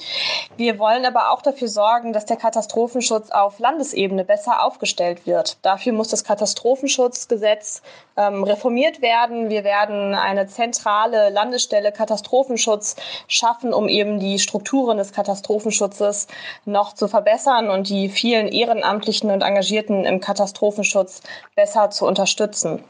[0.58, 5.58] Wir wollen aber auch dafür sorgen, dass der Katastrophenschutz auf Landesebene besser aufgestellt wird.
[5.62, 7.82] Dafür muss das Katastrophenschutzgesetz
[8.18, 9.50] ähm, reformiert werden.
[9.50, 12.98] Wir werden eine zentrale Landesstelle Katastrophenschutz
[13.30, 16.28] schaffen, um eben die Strukturen des Katastrophenschutzes
[16.66, 21.22] noch zu verbessern und die vielen Ehrenamtlichen und Engagierten im Katastrophenschutz Katastrophenschutz
[21.56, 22.84] besser zu unterstützen.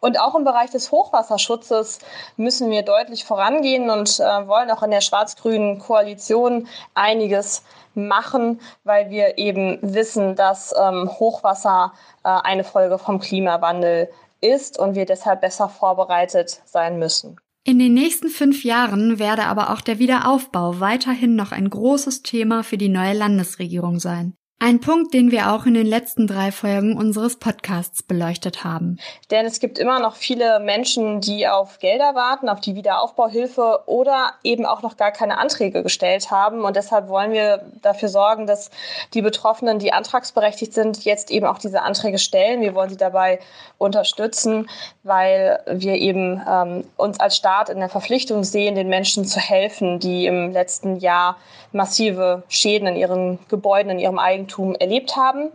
[0.00, 1.98] Und auch im Bereich des Hochwasserschutzes
[2.36, 7.62] müssen wir deutlich vorangehen und äh, wollen auch in der schwarz-grünen Koalition einiges
[7.94, 11.92] machen, weil wir eben wissen, dass ähm, Hochwasser
[12.24, 14.08] äh, eine Folge vom Klimawandel
[14.40, 17.36] ist und wir deshalb besser vorbereitet sein müssen.
[17.62, 22.64] In den nächsten fünf Jahren werde aber auch der Wiederaufbau weiterhin noch ein großes Thema
[22.64, 24.34] für die neue Landesregierung sein.
[24.62, 28.98] Ein Punkt, den wir auch in den letzten drei Folgen unseres Podcasts beleuchtet haben.
[29.30, 34.34] Denn es gibt immer noch viele Menschen, die auf Gelder warten, auf die Wiederaufbauhilfe oder
[34.44, 36.60] eben auch noch gar keine Anträge gestellt haben.
[36.60, 38.70] Und deshalb wollen wir dafür sorgen, dass
[39.14, 42.60] die Betroffenen, die antragsberechtigt sind, jetzt eben auch diese Anträge stellen.
[42.60, 43.40] Wir wollen sie dabei
[43.78, 44.68] unterstützen,
[45.02, 49.98] weil wir eben ähm, uns als Staat in der Verpflichtung sehen, den Menschen zu helfen,
[49.98, 51.38] die im letzten Jahr
[51.72, 55.50] massive Schäden in ihren Gebäuden, in ihrem Eigentum erlebt haben.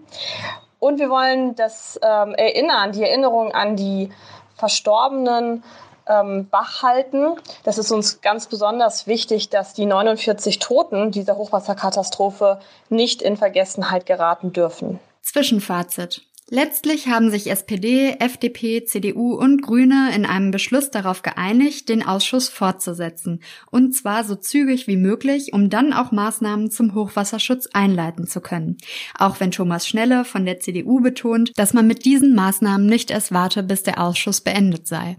[0.79, 4.09] Und wir wollen das ähm, Erinnern, die Erinnerung an die
[4.55, 5.63] Verstorbenen
[6.07, 7.35] ähm, halten.
[7.63, 14.05] Das ist uns ganz besonders wichtig, dass die 49 Toten dieser Hochwasserkatastrophe nicht in Vergessenheit
[14.05, 14.99] geraten dürfen.
[15.21, 16.21] Zwischenfazit.
[16.51, 22.49] Letztlich haben sich SPD, FDP, CDU und Grüne in einem Beschluss darauf geeinigt, den Ausschuss
[22.49, 28.41] fortzusetzen, und zwar so zügig wie möglich, um dann auch Maßnahmen zum Hochwasserschutz einleiten zu
[28.41, 28.77] können.
[29.17, 33.31] Auch wenn Thomas Schnelle von der CDU betont, dass man mit diesen Maßnahmen nicht erst
[33.31, 35.17] warte, bis der Ausschuss beendet sei.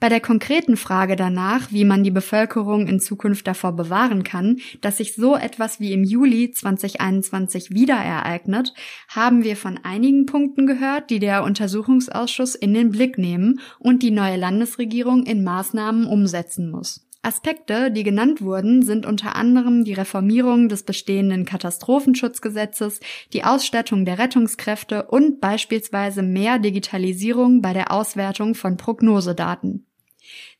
[0.00, 4.96] Bei der konkreten Frage danach, wie man die Bevölkerung in Zukunft davor bewahren kann, dass
[4.96, 8.72] sich so etwas wie im Juli 2021 wieder ereignet,
[9.08, 14.10] haben wir von einigen Punkten gehört, die der Untersuchungsausschuss in den Blick nehmen und die
[14.10, 17.06] neue Landesregierung in Maßnahmen umsetzen muss.
[17.22, 22.98] Aspekte, die genannt wurden, sind unter anderem die Reformierung des bestehenden Katastrophenschutzgesetzes,
[23.32, 29.86] die Ausstattung der Rettungskräfte und beispielsweise mehr Digitalisierung bei der Auswertung von Prognosedaten.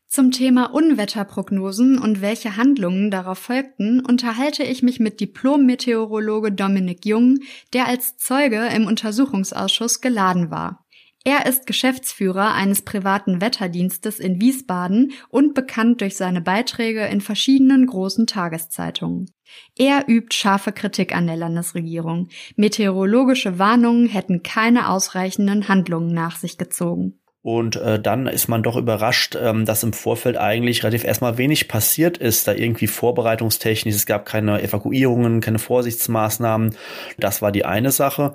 [0.07, 7.39] Zum Thema Unwetterprognosen und welche Handlungen darauf folgten, unterhalte ich mich mit Diplom-Meteorologe Dominik Jung,
[7.73, 10.82] der als Zeuge im Untersuchungsausschuss geladen war.
[11.25, 17.87] Er ist Geschäftsführer eines privaten Wetterdienstes in Wiesbaden und bekannt durch seine Beiträge in verschiedenen
[17.87, 19.31] großen Tageszeitungen.
[19.79, 22.29] Er übt scharfe Kritik an der Landesregierung.
[22.57, 27.19] Meteorologische Warnungen hätten keine ausreichenden Handlungen nach sich gezogen.
[27.43, 31.67] Und äh, dann ist man doch überrascht, ähm, dass im Vorfeld eigentlich relativ erstmal wenig
[31.67, 33.97] passiert ist, da irgendwie vorbereitungstechnisch.
[33.97, 36.77] Es gab keine Evakuierungen, keine Vorsichtsmaßnahmen.
[37.19, 38.35] Das war die eine Sache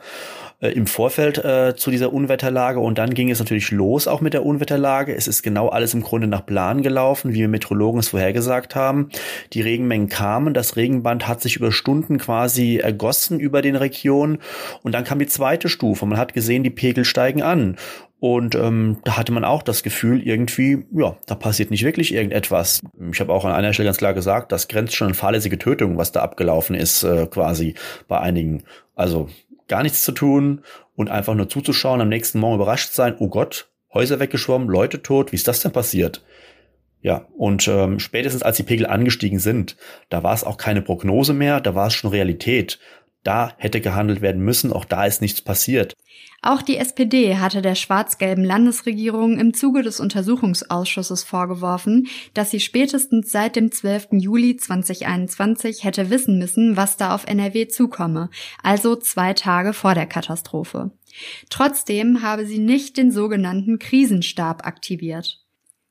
[0.59, 2.79] äh, im Vorfeld äh, zu dieser Unwetterlage.
[2.79, 5.15] Und dann ging es natürlich los auch mit der Unwetterlage.
[5.15, 9.09] Es ist genau alles im Grunde nach Plan gelaufen, wie wir Meteorologen es vorhergesagt haben.
[9.53, 14.39] Die Regenmengen kamen, das Regenband hat sich über Stunden quasi ergossen über den Regionen.
[14.83, 16.05] Und dann kam die zweite Stufe.
[16.05, 17.77] Man hat gesehen, die Pegel steigen an.
[18.19, 22.81] Und ähm, da hatte man auch das Gefühl, irgendwie, ja, da passiert nicht wirklich irgendetwas.
[23.11, 25.97] Ich habe auch an einer Stelle ganz klar gesagt, das grenzt schon an fahrlässige Tötung,
[25.97, 27.75] was da abgelaufen ist, äh, quasi
[28.07, 28.63] bei einigen.
[28.95, 29.29] Also
[29.67, 30.63] gar nichts zu tun
[30.95, 35.31] und einfach nur zuzuschauen, am nächsten Morgen überrascht sein, oh Gott, Häuser weggeschwommen, Leute tot,
[35.31, 36.23] wie ist das denn passiert?
[37.01, 39.77] Ja, und ähm, spätestens als die Pegel angestiegen sind,
[40.09, 42.79] da war es auch keine Prognose mehr, da war es schon Realität.
[43.27, 45.97] Da hätte gehandelt werden müssen, auch da ist nichts passiert.
[46.41, 53.29] Auch die SPD hatte der schwarz-gelben Landesregierung im Zuge des Untersuchungsausschusses vorgeworfen, dass sie spätestens
[53.29, 54.13] seit dem 12.
[54.13, 58.29] Juli 2021 hätte wissen müssen, was da auf NRW zukomme,
[58.63, 60.91] also zwei Tage vor der Katastrophe.
[61.49, 65.43] Trotzdem habe sie nicht den sogenannten Krisenstab aktiviert.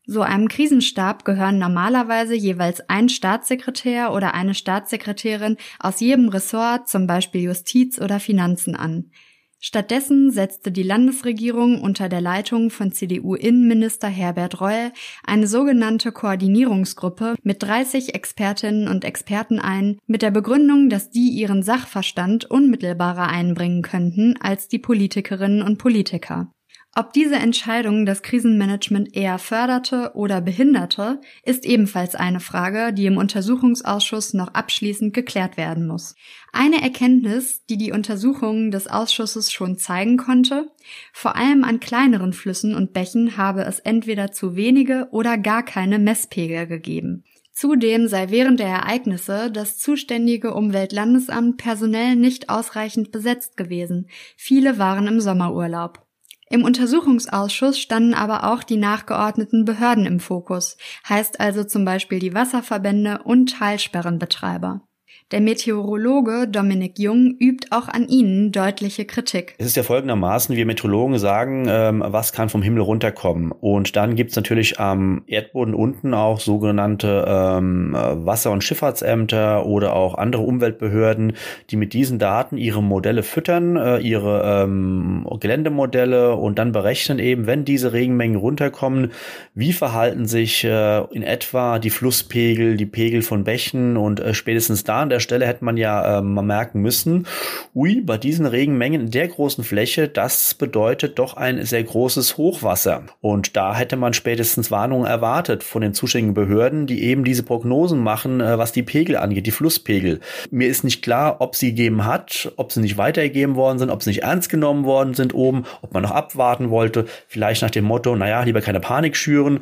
[0.09, 7.09] So einem Krisenstab gehören normalerweise jeweils ein Staatssekretär oder eine Staatssekretärin aus jedem Ressort, zum
[7.09, 9.11] Beispiel Justiz oder Finanzen an.
[9.59, 14.93] Stattdessen setzte die Landesregierung unter der Leitung von CDU-Innenminister Herbert Reul
[15.25, 21.65] eine sogenannte Koordinierungsgruppe mit 30 Expertinnen und Experten ein, mit der Begründung, dass die ihren
[21.65, 26.53] Sachverstand unmittelbarer einbringen könnten als die Politikerinnen und Politiker.
[26.99, 33.19] Ob diese Entscheidung das Krisenmanagement eher förderte oder behinderte, ist ebenfalls eine Frage, die im
[33.19, 36.15] Untersuchungsausschuss noch abschließend geklärt werden muss.
[36.55, 40.71] Eine Erkenntnis, die die Untersuchungen des Ausschusses schon zeigen konnte,
[41.13, 45.99] vor allem an kleineren Flüssen und Bächen habe es entweder zu wenige oder gar keine
[45.99, 47.25] Messpegel gegeben.
[47.53, 54.09] Zudem sei während der Ereignisse das zuständige Umweltlandesamt personell nicht ausreichend besetzt gewesen.
[54.35, 56.06] Viele waren im Sommerurlaub.
[56.49, 60.77] Im Untersuchungsausschuss standen aber auch die nachgeordneten Behörden im Fokus,
[61.09, 64.86] heißt also zum Beispiel die Wasserverbände und Talsperrenbetreiber.
[65.33, 69.57] Der Meteorologe Dominik Jung übt auch an ihnen deutliche Kritik.
[69.59, 73.51] Es ist ja folgendermaßen, wir Meteorologen sagen, ähm, was kann vom Himmel runterkommen.
[73.51, 80.15] Und dann gibt's natürlich am Erdboden unten auch sogenannte ähm, Wasser- und Schifffahrtsämter oder auch
[80.15, 81.33] andere Umweltbehörden,
[81.71, 87.49] die mit diesen Daten ihre Modelle füttern, äh, ihre ähm, Geländemodelle und dann berechnen eben,
[87.49, 89.11] wenn diese Regenmengen runterkommen,
[89.55, 94.85] wie verhalten sich äh, in etwa die Flusspegel, die Pegel von Bächen und äh, spätestens
[94.85, 97.27] da an der Stelle hätte man ja ähm, merken müssen,
[97.75, 103.05] ui, bei diesen Regenmengen in der großen Fläche, das bedeutet doch ein sehr großes Hochwasser.
[103.21, 108.01] Und da hätte man spätestens Warnungen erwartet von den zuständigen Behörden, die eben diese Prognosen
[108.01, 110.21] machen, äh, was die Pegel angeht, die Flusspegel.
[110.51, 114.03] Mir ist nicht klar, ob sie gegeben hat, ob sie nicht weitergegeben worden sind, ob
[114.03, 117.85] sie nicht ernst genommen worden sind oben, ob man noch abwarten wollte, vielleicht nach dem
[117.85, 119.61] Motto, naja, lieber keine Panik schüren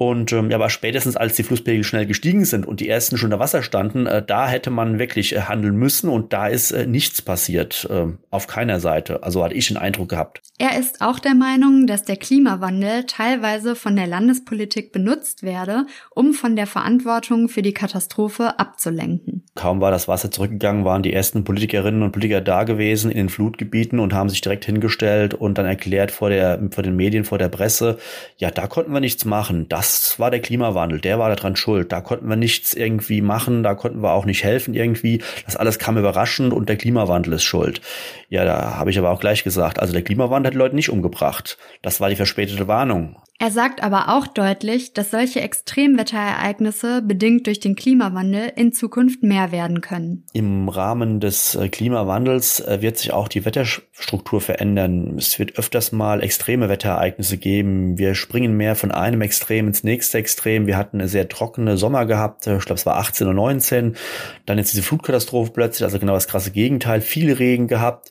[0.00, 3.26] und ähm, ja, aber spätestens als die Flusspegel schnell gestiegen sind und die ersten schon
[3.26, 6.86] unter Wasser standen, äh, da hätte man wirklich äh, handeln müssen und da ist äh,
[6.86, 9.22] nichts passiert, äh, auf keiner Seite.
[9.22, 10.40] Also hatte ich den Eindruck gehabt.
[10.56, 15.84] Er ist auch der Meinung, dass der Klimawandel teilweise von der Landespolitik benutzt werde,
[16.14, 19.44] um von der Verantwortung für die Katastrophe abzulenken.
[19.54, 23.28] Kaum war das Wasser zurückgegangen, waren die ersten Politikerinnen und Politiker da gewesen in den
[23.28, 27.36] Flutgebieten und haben sich direkt hingestellt und dann erklärt vor der vor den Medien, vor
[27.36, 27.98] der Presse,
[28.38, 29.68] ja, da konnten wir nichts machen.
[29.68, 31.92] Das das war der Klimawandel, der war daran schuld.
[31.92, 35.22] Da konnten wir nichts irgendwie machen, da konnten wir auch nicht helfen irgendwie.
[35.44, 37.80] Das alles kam überraschend und der Klimawandel ist schuld.
[38.28, 40.90] Ja, da habe ich aber auch gleich gesagt, also der Klimawandel hat die Leute nicht
[40.90, 41.58] umgebracht.
[41.82, 43.16] Das war die verspätete Warnung.
[43.42, 49.50] Er sagt aber auch deutlich, dass solche Extremwetterereignisse bedingt durch den Klimawandel in Zukunft mehr
[49.50, 50.26] werden können.
[50.34, 55.16] Im Rahmen des äh, Klimawandels äh, wird sich auch die Wetterstruktur verändern.
[55.16, 57.96] Es wird öfters mal extreme Wetterereignisse geben.
[57.96, 60.66] Wir springen mehr von einem Extrem ins nächste Extrem.
[60.66, 62.46] Wir hatten eine sehr trockene Sommer gehabt.
[62.46, 63.96] Ich glaube, es war 18 und 19.
[64.44, 67.00] Dann jetzt diese Flutkatastrophe plötzlich, also genau das krasse Gegenteil.
[67.00, 68.10] Viel Regen gehabt.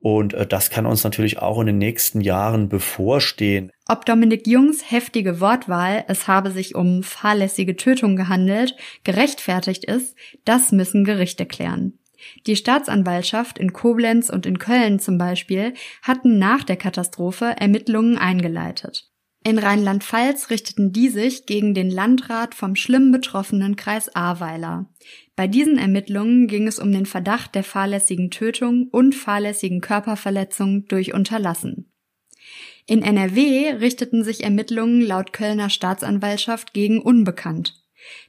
[0.00, 3.72] Und äh, das kann uns natürlich auch in den nächsten Jahren bevorstehen.
[3.86, 10.72] Ob Dominik Jungs heftige Wortwahl, es habe sich um fahrlässige Tötung gehandelt, gerechtfertigt ist, das
[10.72, 11.98] müssen Gerichte klären.
[12.46, 19.08] Die Staatsanwaltschaft in Koblenz und in Köln zum Beispiel hatten nach der Katastrophe Ermittlungen eingeleitet.
[19.44, 24.90] In Rheinland-Pfalz richteten die sich gegen den Landrat vom schlimm betroffenen Kreis Ahrweiler.
[25.36, 31.14] Bei diesen Ermittlungen ging es um den Verdacht der fahrlässigen Tötung und fahrlässigen Körperverletzung durch
[31.14, 31.90] Unterlassen.
[32.86, 37.74] In NRW richteten sich Ermittlungen laut Kölner Staatsanwaltschaft gegen Unbekannt.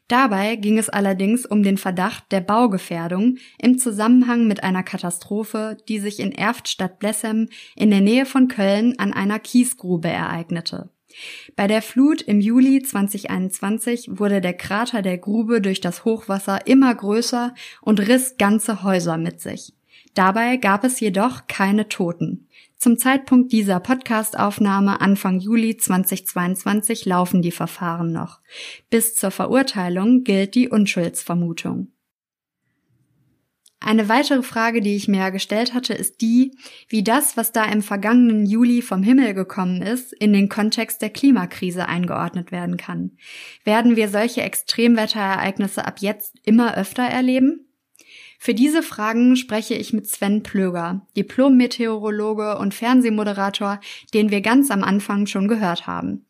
[0.07, 5.99] Dabei ging es allerdings um den Verdacht der Baugefährdung im Zusammenhang mit einer Katastrophe, die
[5.99, 10.89] sich in Erft stadt Blessem in der Nähe von Köln an einer Kiesgrube ereignete.
[11.55, 16.93] Bei der Flut im Juli 2021 wurde der Krater der Grube durch das Hochwasser immer
[16.93, 19.73] größer und riss ganze Häuser mit sich.
[20.13, 22.47] Dabei gab es jedoch keine Toten.
[22.77, 28.39] Zum Zeitpunkt dieser Podcastaufnahme Anfang Juli 2022 laufen die Verfahren noch.
[28.89, 31.91] Bis zur Verurteilung gilt die Unschuldsvermutung.
[33.81, 36.51] Eine weitere Frage, die ich mir gestellt hatte, ist die,
[36.89, 41.09] wie das, was da im vergangenen Juli vom Himmel gekommen ist, in den Kontext der
[41.09, 43.11] Klimakrise eingeordnet werden kann.
[43.63, 47.65] Werden wir solche Extremwetterereignisse ab jetzt immer öfter erleben?
[48.37, 53.79] Für diese Fragen spreche ich mit Sven Plöger, Diplom-Meteorologe und Fernsehmoderator,
[54.13, 56.25] den wir ganz am Anfang schon gehört haben.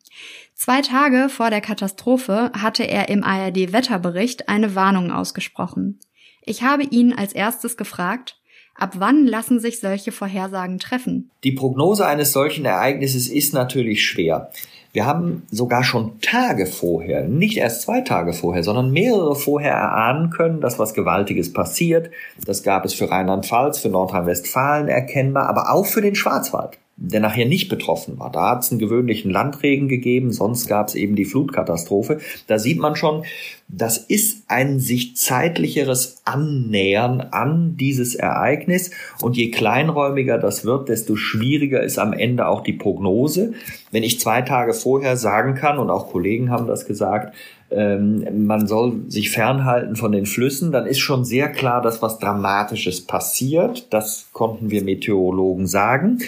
[0.54, 6.00] Zwei Tage vor der Katastrophe hatte er im ARD-Wetterbericht eine Warnung ausgesprochen.
[6.44, 8.36] Ich habe ihn als erstes gefragt,
[8.74, 11.30] ab wann lassen sich solche Vorhersagen treffen?
[11.44, 14.50] Die Prognose eines solchen Ereignisses ist natürlich schwer.
[14.92, 20.30] Wir haben sogar schon Tage vorher, nicht erst zwei Tage vorher, sondern mehrere vorher erahnen
[20.30, 22.10] können, dass was Gewaltiges passiert.
[22.44, 27.46] Das gab es für Rheinland-Pfalz, für Nordrhein-Westfalen erkennbar, aber auch für den Schwarzwald der nachher
[27.46, 28.30] nicht betroffen war.
[28.30, 32.20] Da hat es einen gewöhnlichen Landregen gegeben, sonst gab es eben die Flutkatastrophe.
[32.46, 33.24] Da sieht man schon,
[33.72, 38.90] das ist ein sich zeitlicheres Annähern an dieses Ereignis.
[39.22, 43.52] Und je kleinräumiger das wird, desto schwieriger ist am Ende auch die Prognose.
[43.90, 47.34] Wenn ich zwei Tage vorher sagen kann, und auch Kollegen haben das gesagt,
[47.72, 52.18] ähm, man soll sich fernhalten von den Flüssen, dann ist schon sehr klar, dass was
[52.18, 53.92] Dramatisches passiert.
[53.92, 56.18] Das konnten wir Meteorologen sagen.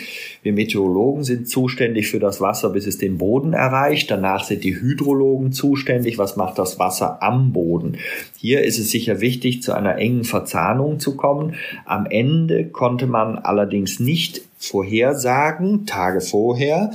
[0.42, 4.10] Wir Meteorologen sind zuständig für das Wasser, bis es den Boden erreicht.
[4.10, 6.16] Danach sind die Hydrologen zuständig.
[6.16, 7.98] Was macht das Wasser am Boden?
[8.38, 11.54] Hier ist es sicher wichtig, zu einer engen Verzahnung zu kommen.
[11.84, 16.92] Am Ende konnte man allerdings nicht vorhersagen, Tage vorher,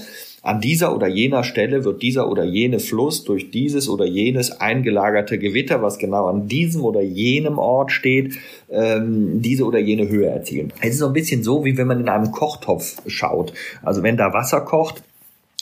[0.48, 5.38] an dieser oder jener Stelle wird dieser oder jene Fluss durch dieses oder jenes eingelagerte
[5.38, 8.36] Gewitter, was genau an diesem oder jenem Ort steht,
[8.70, 10.72] ähm, diese oder jene Höhe erzielen.
[10.80, 13.52] Es ist so ein bisschen so, wie wenn man in einem Kochtopf schaut.
[13.84, 15.04] Also wenn da Wasser kocht,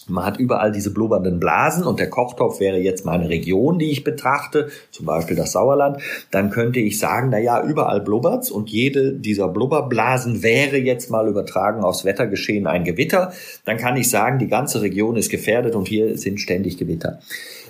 [0.07, 4.03] man hat überall diese blubbernden Blasen und der Kochtopf wäre jetzt meine Region, die ich
[4.03, 5.97] betrachte, zum Beispiel das Sauerland.
[6.31, 11.27] Dann könnte ich sagen, na ja, überall blubbert's und jede dieser Blubberblasen wäre jetzt mal
[11.27, 13.33] übertragen aufs Wettergeschehen ein Gewitter.
[13.65, 17.19] Dann kann ich sagen, die ganze Region ist gefährdet und hier sind ständig Gewitter.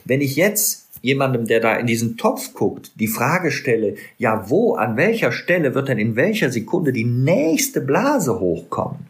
[0.04, 4.74] Wenn ich jetzt jemandem, der da in diesen Topf guckt, die Frage stelle, ja, wo,
[4.74, 9.06] an welcher Stelle wird denn in welcher Sekunde die nächste Blase hochkommen?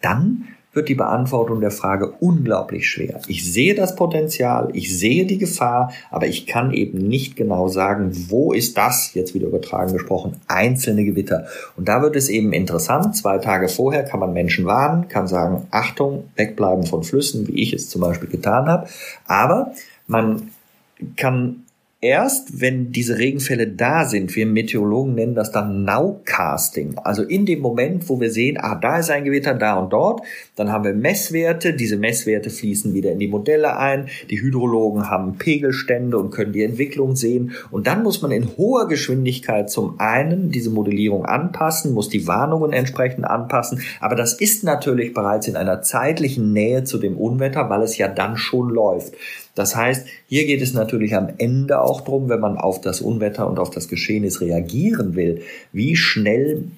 [0.00, 3.20] Dann wird die Beantwortung der Frage unglaublich schwer.
[3.26, 8.12] Ich sehe das Potenzial, ich sehe die Gefahr, aber ich kann eben nicht genau sagen,
[8.28, 11.46] wo ist das, jetzt wieder übertragen gesprochen, einzelne Gewitter.
[11.76, 13.16] Und da wird es eben interessant.
[13.16, 17.72] Zwei Tage vorher kann man Menschen warnen, kann sagen, Achtung, wegbleiben von Flüssen, wie ich
[17.72, 18.86] es zum Beispiel getan habe.
[19.26, 19.72] Aber
[20.06, 20.50] man
[21.16, 21.65] kann
[22.06, 27.60] erst, wenn diese Regenfälle da sind, wir Meteorologen nennen das dann Nowcasting, also in dem
[27.60, 30.22] Moment, wo wir sehen, ah, da ist ein Gewitter, da und dort,
[30.54, 35.36] dann haben wir Messwerte, diese Messwerte fließen wieder in die Modelle ein, die Hydrologen haben
[35.36, 37.52] Pegelstände und können die Entwicklung sehen.
[37.70, 42.72] Und dann muss man in hoher Geschwindigkeit zum einen diese Modellierung anpassen, muss die Warnungen
[42.72, 47.82] entsprechend anpassen, aber das ist natürlich bereits in einer zeitlichen Nähe zu dem Unwetter, weil
[47.82, 49.14] es ja dann schon läuft.
[49.56, 53.48] Das heißt, hier geht es natürlich am Ende auch drum, wenn man auf das Unwetter
[53.48, 55.42] und auf das Geschehnis reagieren will,
[55.72, 56.68] wie schnell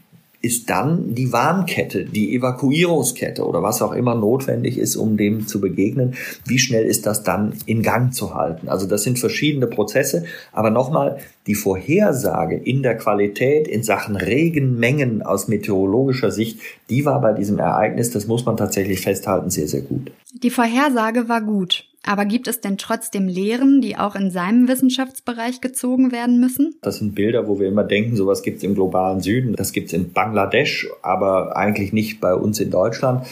[0.40, 5.60] ist dann die Warnkette, die Evakuierungskette oder was auch immer notwendig ist, um dem zu
[5.60, 6.14] begegnen.
[6.46, 8.68] Wie schnell ist das dann in Gang zu halten?
[8.68, 10.24] Also das sind verschiedene Prozesse.
[10.52, 11.18] Aber nochmal,
[11.48, 17.58] die Vorhersage in der Qualität in Sachen Regenmengen aus meteorologischer Sicht, die war bei diesem
[17.58, 20.12] Ereignis, das muss man tatsächlich festhalten, sehr, sehr gut.
[20.32, 21.87] Die Vorhersage war gut.
[22.08, 26.74] Aber gibt es denn trotzdem Lehren, die auch in seinem Wissenschaftsbereich gezogen werden müssen?
[26.80, 29.88] Das sind Bilder, wo wir immer denken, sowas gibt es im globalen Süden, das gibt
[29.88, 33.26] es in Bangladesch, aber eigentlich nicht bei uns in Deutschland.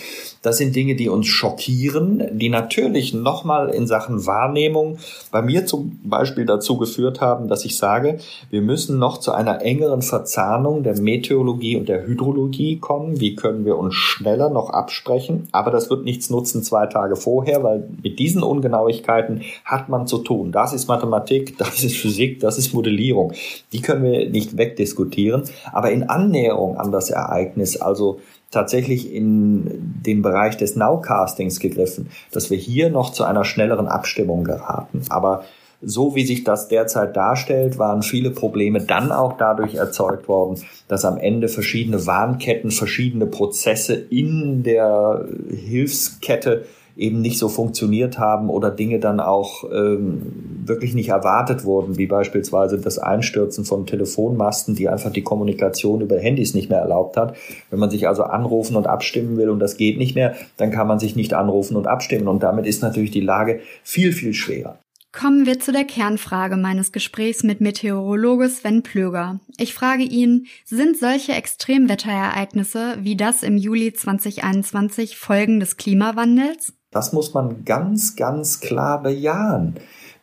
[0.47, 4.99] Das sind Dinge, die uns schockieren, die natürlich nochmal in Sachen Wahrnehmung
[5.33, 8.19] bei mir zum Beispiel dazu geführt haben, dass ich sage,
[8.49, 13.19] wir müssen noch zu einer engeren Verzahnung der Meteorologie und der Hydrologie kommen.
[13.19, 15.49] Wie können wir uns schneller noch absprechen?
[15.51, 20.19] Aber das wird nichts nutzen zwei Tage vorher, weil mit diesen Ungenauigkeiten hat man zu
[20.19, 20.53] tun.
[20.53, 23.33] Das ist Mathematik, das ist Physik, das ist Modellierung.
[23.73, 25.43] Die können wir nicht wegdiskutieren.
[25.73, 28.21] Aber in Annäherung an das Ereignis, also
[28.51, 34.45] tatsächlich in den Bereich des Nowcastings gegriffen, dass wir hier noch zu einer schnelleren Abstimmung
[34.45, 35.03] geraten.
[35.09, 35.45] Aber
[35.83, 41.05] so wie sich das derzeit darstellt, waren viele Probleme dann auch dadurch erzeugt worden, dass
[41.05, 46.65] am Ende verschiedene Warnketten, verschiedene Prozesse in der Hilfskette
[46.97, 52.07] eben nicht so funktioniert haben oder Dinge dann auch ähm, wirklich nicht erwartet wurden, wie
[52.07, 57.37] beispielsweise das Einstürzen von Telefonmasten, die einfach die Kommunikation über Handys nicht mehr erlaubt hat.
[57.71, 60.87] Wenn man sich also anrufen und abstimmen will und das geht nicht mehr, dann kann
[60.87, 64.79] man sich nicht anrufen und abstimmen und damit ist natürlich die Lage viel, viel schwerer.
[65.13, 69.41] Kommen wir zu der Kernfrage meines Gesprächs mit Meteorologe Sven Plöger.
[69.57, 76.76] Ich frage ihn, sind solche Extremwetterereignisse wie das im Juli 2021 Folgen des Klimawandels?
[76.91, 79.77] Das muss man ganz, ganz klar bejahen.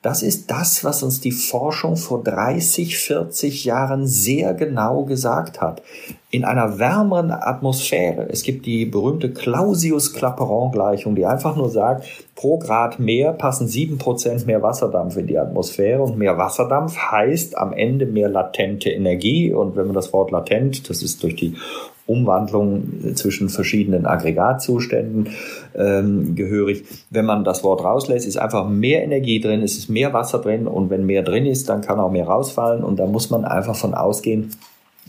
[0.03, 5.81] Das ist das, was uns die Forschung vor 30, 40 Jahren sehr genau gesagt hat.
[6.29, 12.05] In einer wärmeren Atmosphäre, es gibt die berühmte Clausius-Clapeyron-Gleichung, die einfach nur sagt,
[12.35, 17.57] pro Grad mehr passen sieben Prozent mehr Wasserdampf in die Atmosphäre und mehr Wasserdampf heißt
[17.57, 21.55] am Ende mehr latente Energie und wenn man das Wort latent, das ist durch die
[22.05, 25.29] Umwandlung zwischen verschiedenen Aggregatzuständen
[25.75, 26.83] ähm, gehörig.
[27.09, 30.67] Wenn man das Wort rauslässt, ist einfach mehr Energie drin, es ist mehr Wasser drin
[30.67, 33.75] und wenn mehr drin ist, dann kann auch mehr rausfallen und da muss man einfach
[33.75, 34.51] von ausgehen,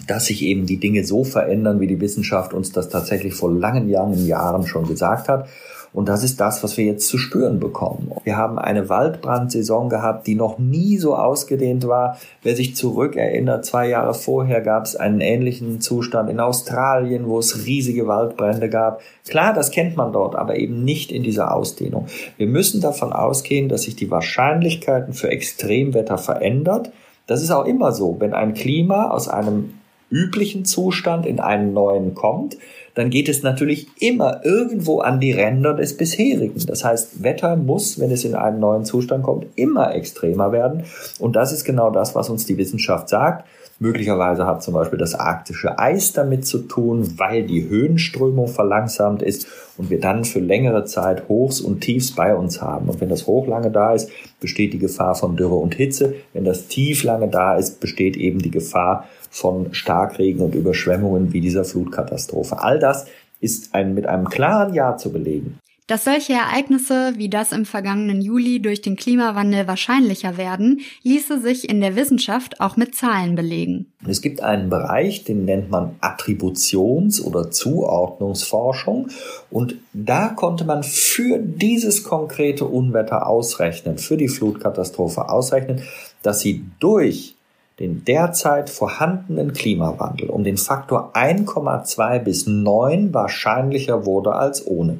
[0.07, 3.89] dass sich eben die Dinge so verändern, wie die Wissenschaft uns das tatsächlich vor langen,
[3.89, 5.49] langen Jahren schon gesagt hat.
[5.95, 8.11] Und das ist das, was wir jetzt zu spüren bekommen.
[8.25, 12.19] Wir haben eine Waldbrandsaison gehabt, die noch nie so ausgedehnt war.
[12.43, 17.65] Wer sich zurückerinnert, zwei Jahre vorher gab es einen ähnlichen Zustand in Australien, wo es
[17.65, 19.03] riesige Waldbrände gab.
[19.29, 22.07] Klar, das kennt man dort, aber eben nicht in dieser Ausdehnung.
[22.39, 26.91] Wir müssen davon ausgehen, dass sich die Wahrscheinlichkeiten für Extremwetter verändert.
[27.29, 28.17] Das ist auch immer so.
[28.19, 29.75] Wenn ein Klima aus einem
[30.11, 32.57] üblichen Zustand in einen neuen kommt,
[32.95, 36.65] dann geht es natürlich immer irgendwo an die Ränder des bisherigen.
[36.67, 40.85] Das heißt, Wetter muss, wenn es in einen neuen Zustand kommt, immer extremer werden.
[41.19, 43.45] Und das ist genau das, was uns die Wissenschaft sagt.
[43.81, 49.49] Möglicherweise hat zum Beispiel das arktische Eis damit zu tun, weil die Höhenströmung verlangsamt ist
[49.77, 52.89] und wir dann für längere Zeit Hochs und Tiefs bei uns haben.
[52.89, 56.15] Und wenn das Hoch lange da ist, besteht die Gefahr von Dürre und Hitze.
[56.33, 61.41] Wenn das Tief lange da ist, besteht eben die Gefahr von Starkregen und Überschwemmungen wie
[61.41, 62.63] dieser Flutkatastrophe.
[62.63, 63.07] All das
[63.41, 65.59] ist ein, mit einem klaren Ja zu belegen.
[65.89, 71.69] Dass solche Ereignisse wie das im vergangenen Juli durch den Klimawandel wahrscheinlicher werden, ließe sich
[71.69, 73.93] in der Wissenschaft auch mit Zahlen belegen.
[74.09, 79.09] Es gibt einen Bereich, den nennt man Attributions- oder Zuordnungsforschung.
[79.51, 85.83] Und da konnte man für dieses konkrete Unwetter ausrechnen, für die Flutkatastrophe ausrechnen,
[86.23, 87.34] dass sie durch
[87.81, 94.99] den derzeit vorhandenen Klimawandel um den Faktor 1,2 bis 9 wahrscheinlicher wurde als ohne.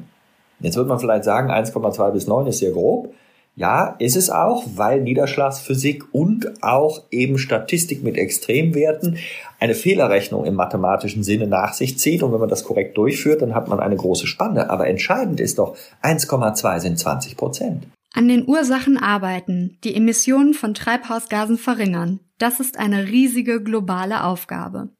[0.59, 3.13] Jetzt wird man vielleicht sagen, 1,2 bis 9 ist sehr grob.
[3.57, 9.17] Ja, ist es auch, weil Niederschlagsphysik und auch eben Statistik mit Extremwerten
[9.61, 12.21] eine Fehlerrechnung im mathematischen Sinne nach sich zieht.
[12.21, 14.69] Und wenn man das korrekt durchführt, dann hat man eine große Spanne.
[14.69, 17.87] Aber entscheidend ist doch, 1,2 sind 20 Prozent.
[18.15, 22.21] An den Ursachen arbeiten, die Emissionen von Treibhausgasen verringern.
[22.37, 24.95] Das ist eine riesige globale Aufgabe.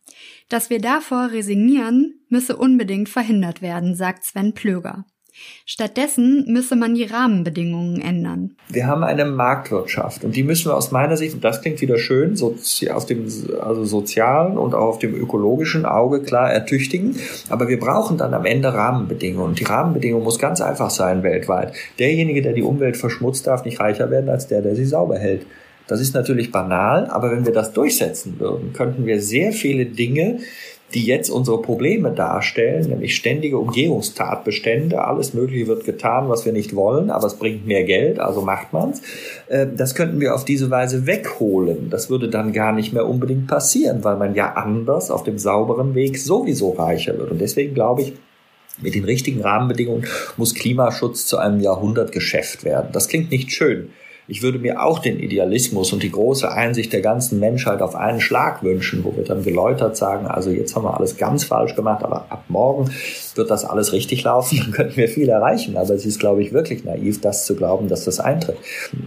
[0.50, 5.06] Dass wir davor resignieren, müsse unbedingt verhindert werden, sagt Sven Plöger.
[5.66, 8.56] Stattdessen müsse man die Rahmenbedingungen ändern.
[8.70, 11.98] Wir haben eine Marktwirtschaft und die müssen wir aus meiner Sicht, und das klingt wieder
[11.98, 13.26] schön, sozi auf dem
[13.62, 17.16] also sozialen und auch auf dem ökologischen Auge klar ertüchtigen.
[17.50, 19.50] Aber wir brauchen dann am Ende Rahmenbedingungen.
[19.50, 21.74] Und die Rahmenbedingung muss ganz einfach sein weltweit.
[22.00, 25.46] Derjenige, der die Umwelt verschmutzt, darf nicht reicher werden als der, der sie sauber hält.
[25.88, 30.40] Das ist natürlich banal, aber wenn wir das durchsetzen würden, könnten wir sehr viele Dinge
[30.96, 35.04] die jetzt unsere Probleme darstellen, nämlich ständige Umgehungstatbestände.
[35.04, 38.72] Alles Mögliche wird getan, was wir nicht wollen, aber es bringt mehr Geld, also macht
[38.72, 39.02] man's.
[39.48, 41.90] Äh, das könnten wir auf diese Weise wegholen.
[41.90, 45.96] Das würde dann gar nicht mehr unbedingt passieren, weil man ja anders auf dem sauberen
[45.96, 47.30] Weg sowieso reicher wird.
[47.30, 48.14] Und deswegen glaube ich,
[48.82, 50.06] mit den richtigen Rahmenbedingungen
[50.38, 52.90] muss Klimaschutz zu einem Jahrhundertgeschäft werden.
[52.94, 53.90] Das klingt nicht schön.
[54.28, 58.20] Ich würde mir auch den Idealismus und die große Einsicht der ganzen Menschheit auf einen
[58.20, 62.04] Schlag wünschen, wo wir dann geläutert sagen, also jetzt haben wir alles ganz falsch gemacht,
[62.04, 62.90] aber ab morgen
[63.36, 65.78] wird das alles richtig laufen, dann könnten wir viel erreichen.
[65.78, 68.58] Aber es ist, glaube ich, wirklich naiv, das zu glauben, dass das eintritt.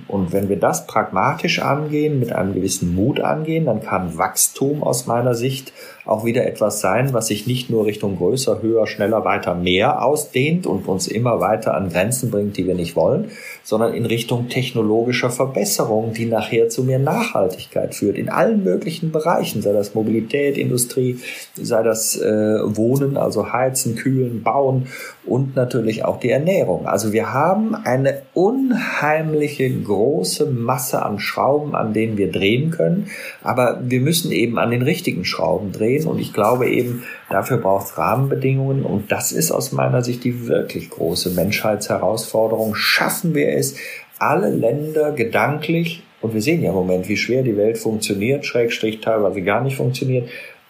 [0.06, 5.06] Und wenn wir das pragmatisch angehen, mit einem gewissen Mut angehen, dann kann Wachstum aus
[5.06, 5.72] meiner Sicht
[6.08, 10.66] auch wieder etwas sein, was sich nicht nur Richtung größer, höher, schneller, weiter, mehr ausdehnt
[10.66, 13.30] und uns immer weiter an Grenzen bringt, die wir nicht wollen,
[13.62, 19.60] sondern in Richtung technologischer Verbesserung, die nachher zu mehr Nachhaltigkeit führt, in allen möglichen Bereichen,
[19.60, 21.18] sei das Mobilität, Industrie,
[21.54, 24.86] sei das äh, Wohnen, also Heizen, Kühlen, Bauen
[25.26, 26.86] und natürlich auch die Ernährung.
[26.86, 33.08] Also wir haben eine unheimliche große Masse an Schrauben, an denen wir drehen können,
[33.42, 37.86] aber wir müssen eben an den richtigen Schrauben drehen und ich glaube eben, dafür braucht
[37.86, 42.74] es Rahmenbedingungen und das ist aus meiner Sicht die wirklich große Menschheitsherausforderung.
[42.74, 43.76] Schaffen wir es,
[44.18, 49.00] alle Länder gedanklich und wir sehen ja im Moment, wie schwer die Welt funktioniert, Schrägstrich
[49.00, 50.28] teilweise gar nicht funktioniert,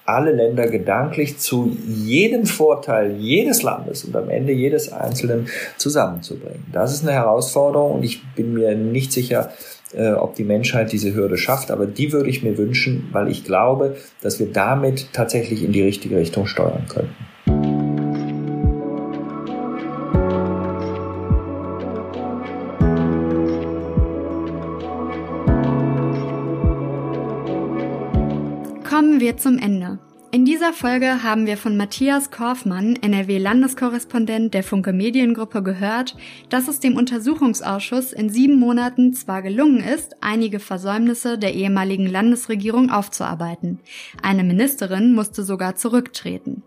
[0.08, 6.64] alle Länder gedanklich zu jedem Vorteil jedes Landes und am Ende jedes Einzelnen zusammenzubringen.
[6.72, 9.52] Das ist eine Herausforderung und ich bin mir nicht sicher,
[9.94, 13.44] äh, ob die Menschheit diese Hürde schafft, aber die würde ich mir wünschen, weil ich
[13.44, 17.14] glaube, dass wir damit tatsächlich in die richtige Richtung steuern könnten.
[28.84, 29.87] Kommen wir zum Ende.
[30.30, 36.16] In dieser Folge haben wir von Matthias Korfmann, NRW-Landeskorrespondent der Funke Mediengruppe, gehört,
[36.50, 42.90] dass es dem Untersuchungsausschuss in sieben Monaten zwar gelungen ist, einige Versäumnisse der ehemaligen Landesregierung
[42.90, 43.80] aufzuarbeiten.
[44.22, 46.62] Eine Ministerin musste sogar zurücktreten.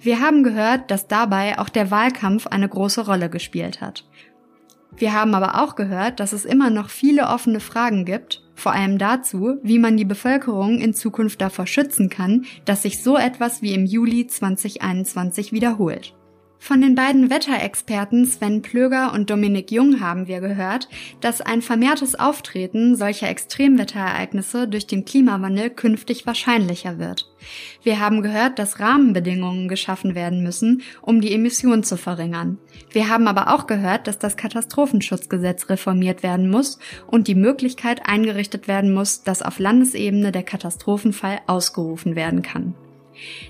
[0.00, 4.04] Wir haben gehört, dass dabei auch der Wahlkampf eine große Rolle gespielt hat.
[4.96, 8.98] Wir haben aber auch gehört, dass es immer noch viele offene Fragen gibt vor allem
[8.98, 13.74] dazu, wie man die Bevölkerung in Zukunft davor schützen kann, dass sich so etwas wie
[13.74, 16.15] im Juli 2021 wiederholt.
[16.66, 20.88] Von den beiden Wetterexperten Sven Plöger und Dominik Jung haben wir gehört,
[21.20, 27.30] dass ein vermehrtes Auftreten solcher Extremwetterereignisse durch den Klimawandel künftig wahrscheinlicher wird.
[27.84, 32.58] Wir haben gehört, dass Rahmenbedingungen geschaffen werden müssen, um die Emissionen zu verringern.
[32.90, 38.66] Wir haben aber auch gehört, dass das Katastrophenschutzgesetz reformiert werden muss und die Möglichkeit eingerichtet
[38.66, 42.74] werden muss, dass auf Landesebene der Katastrophenfall ausgerufen werden kann.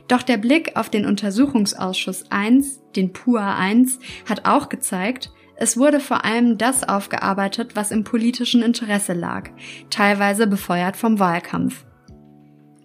[0.09, 3.99] Doch der Blick auf den Untersuchungsausschuss 1, den PUA 1,
[4.29, 9.51] hat auch gezeigt, es wurde vor allem das aufgearbeitet, was im politischen Interesse lag,
[9.89, 11.87] teilweise befeuert vom Wahlkampf.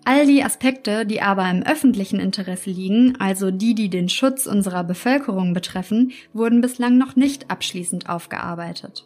[0.04, 4.84] All die Aspekte, die aber im öffentlichen Interesse liegen, also die, die den Schutz unserer
[4.84, 9.06] Bevölkerung betreffen, wurden bislang noch nicht abschließend aufgearbeitet.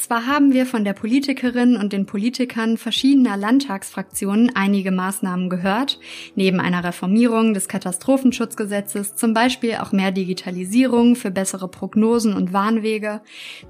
[0.00, 6.00] Zwar haben wir von der Politikerin und den Politikern verschiedener Landtagsfraktionen einige Maßnahmen gehört,
[6.34, 13.20] neben einer Reformierung des Katastrophenschutzgesetzes, zum Beispiel auch mehr Digitalisierung für bessere Prognosen und Warnwege.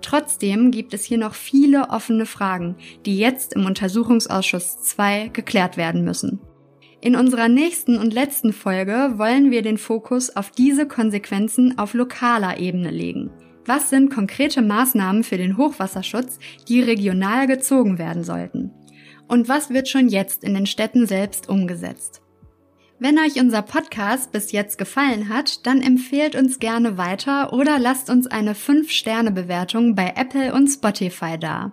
[0.03, 2.77] Trotzdem gibt es hier noch viele offene Fragen,
[3.07, 6.39] die jetzt im Untersuchungsausschuss 2 geklärt werden müssen.
[7.01, 12.61] In unserer nächsten und letzten Folge wollen wir den Fokus auf diese Konsequenzen auf lokaler
[12.61, 13.33] Ebene legen.
[13.67, 16.39] Was sind konkrete Maßnahmen für den Hochwasserschutz,
[16.69, 18.73] die regional gezogen werden sollten?
[19.29, 22.23] Und was wird schon jetzt in den Städten selbst umgesetzt?
[23.03, 28.11] Wenn euch unser Podcast bis jetzt gefallen hat, dann empfehlt uns gerne weiter oder lasst
[28.11, 31.73] uns eine 5-Sterne-Bewertung bei Apple und Spotify da.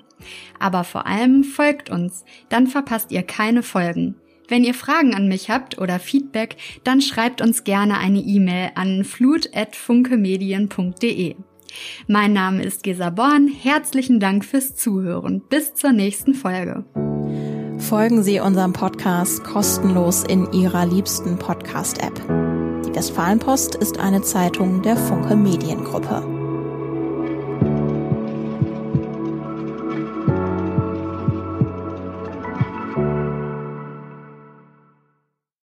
[0.57, 4.15] Aber vor allem folgt uns, dann verpasst ihr keine Folgen.
[4.47, 9.03] Wenn ihr Fragen an mich habt oder Feedback, dann schreibt uns gerne eine E-Mail an
[9.03, 11.35] flut.funkemedien.de.
[12.07, 13.47] Mein Name ist Gesa Born.
[13.47, 15.41] Herzlichen Dank fürs Zuhören.
[15.49, 16.85] Bis zur nächsten Folge.
[17.77, 22.15] Folgen Sie unserem Podcast kostenlos in Ihrer liebsten Podcast-App.
[22.85, 26.36] Die Westfalenpost ist eine Zeitung der Funke Mediengruppe.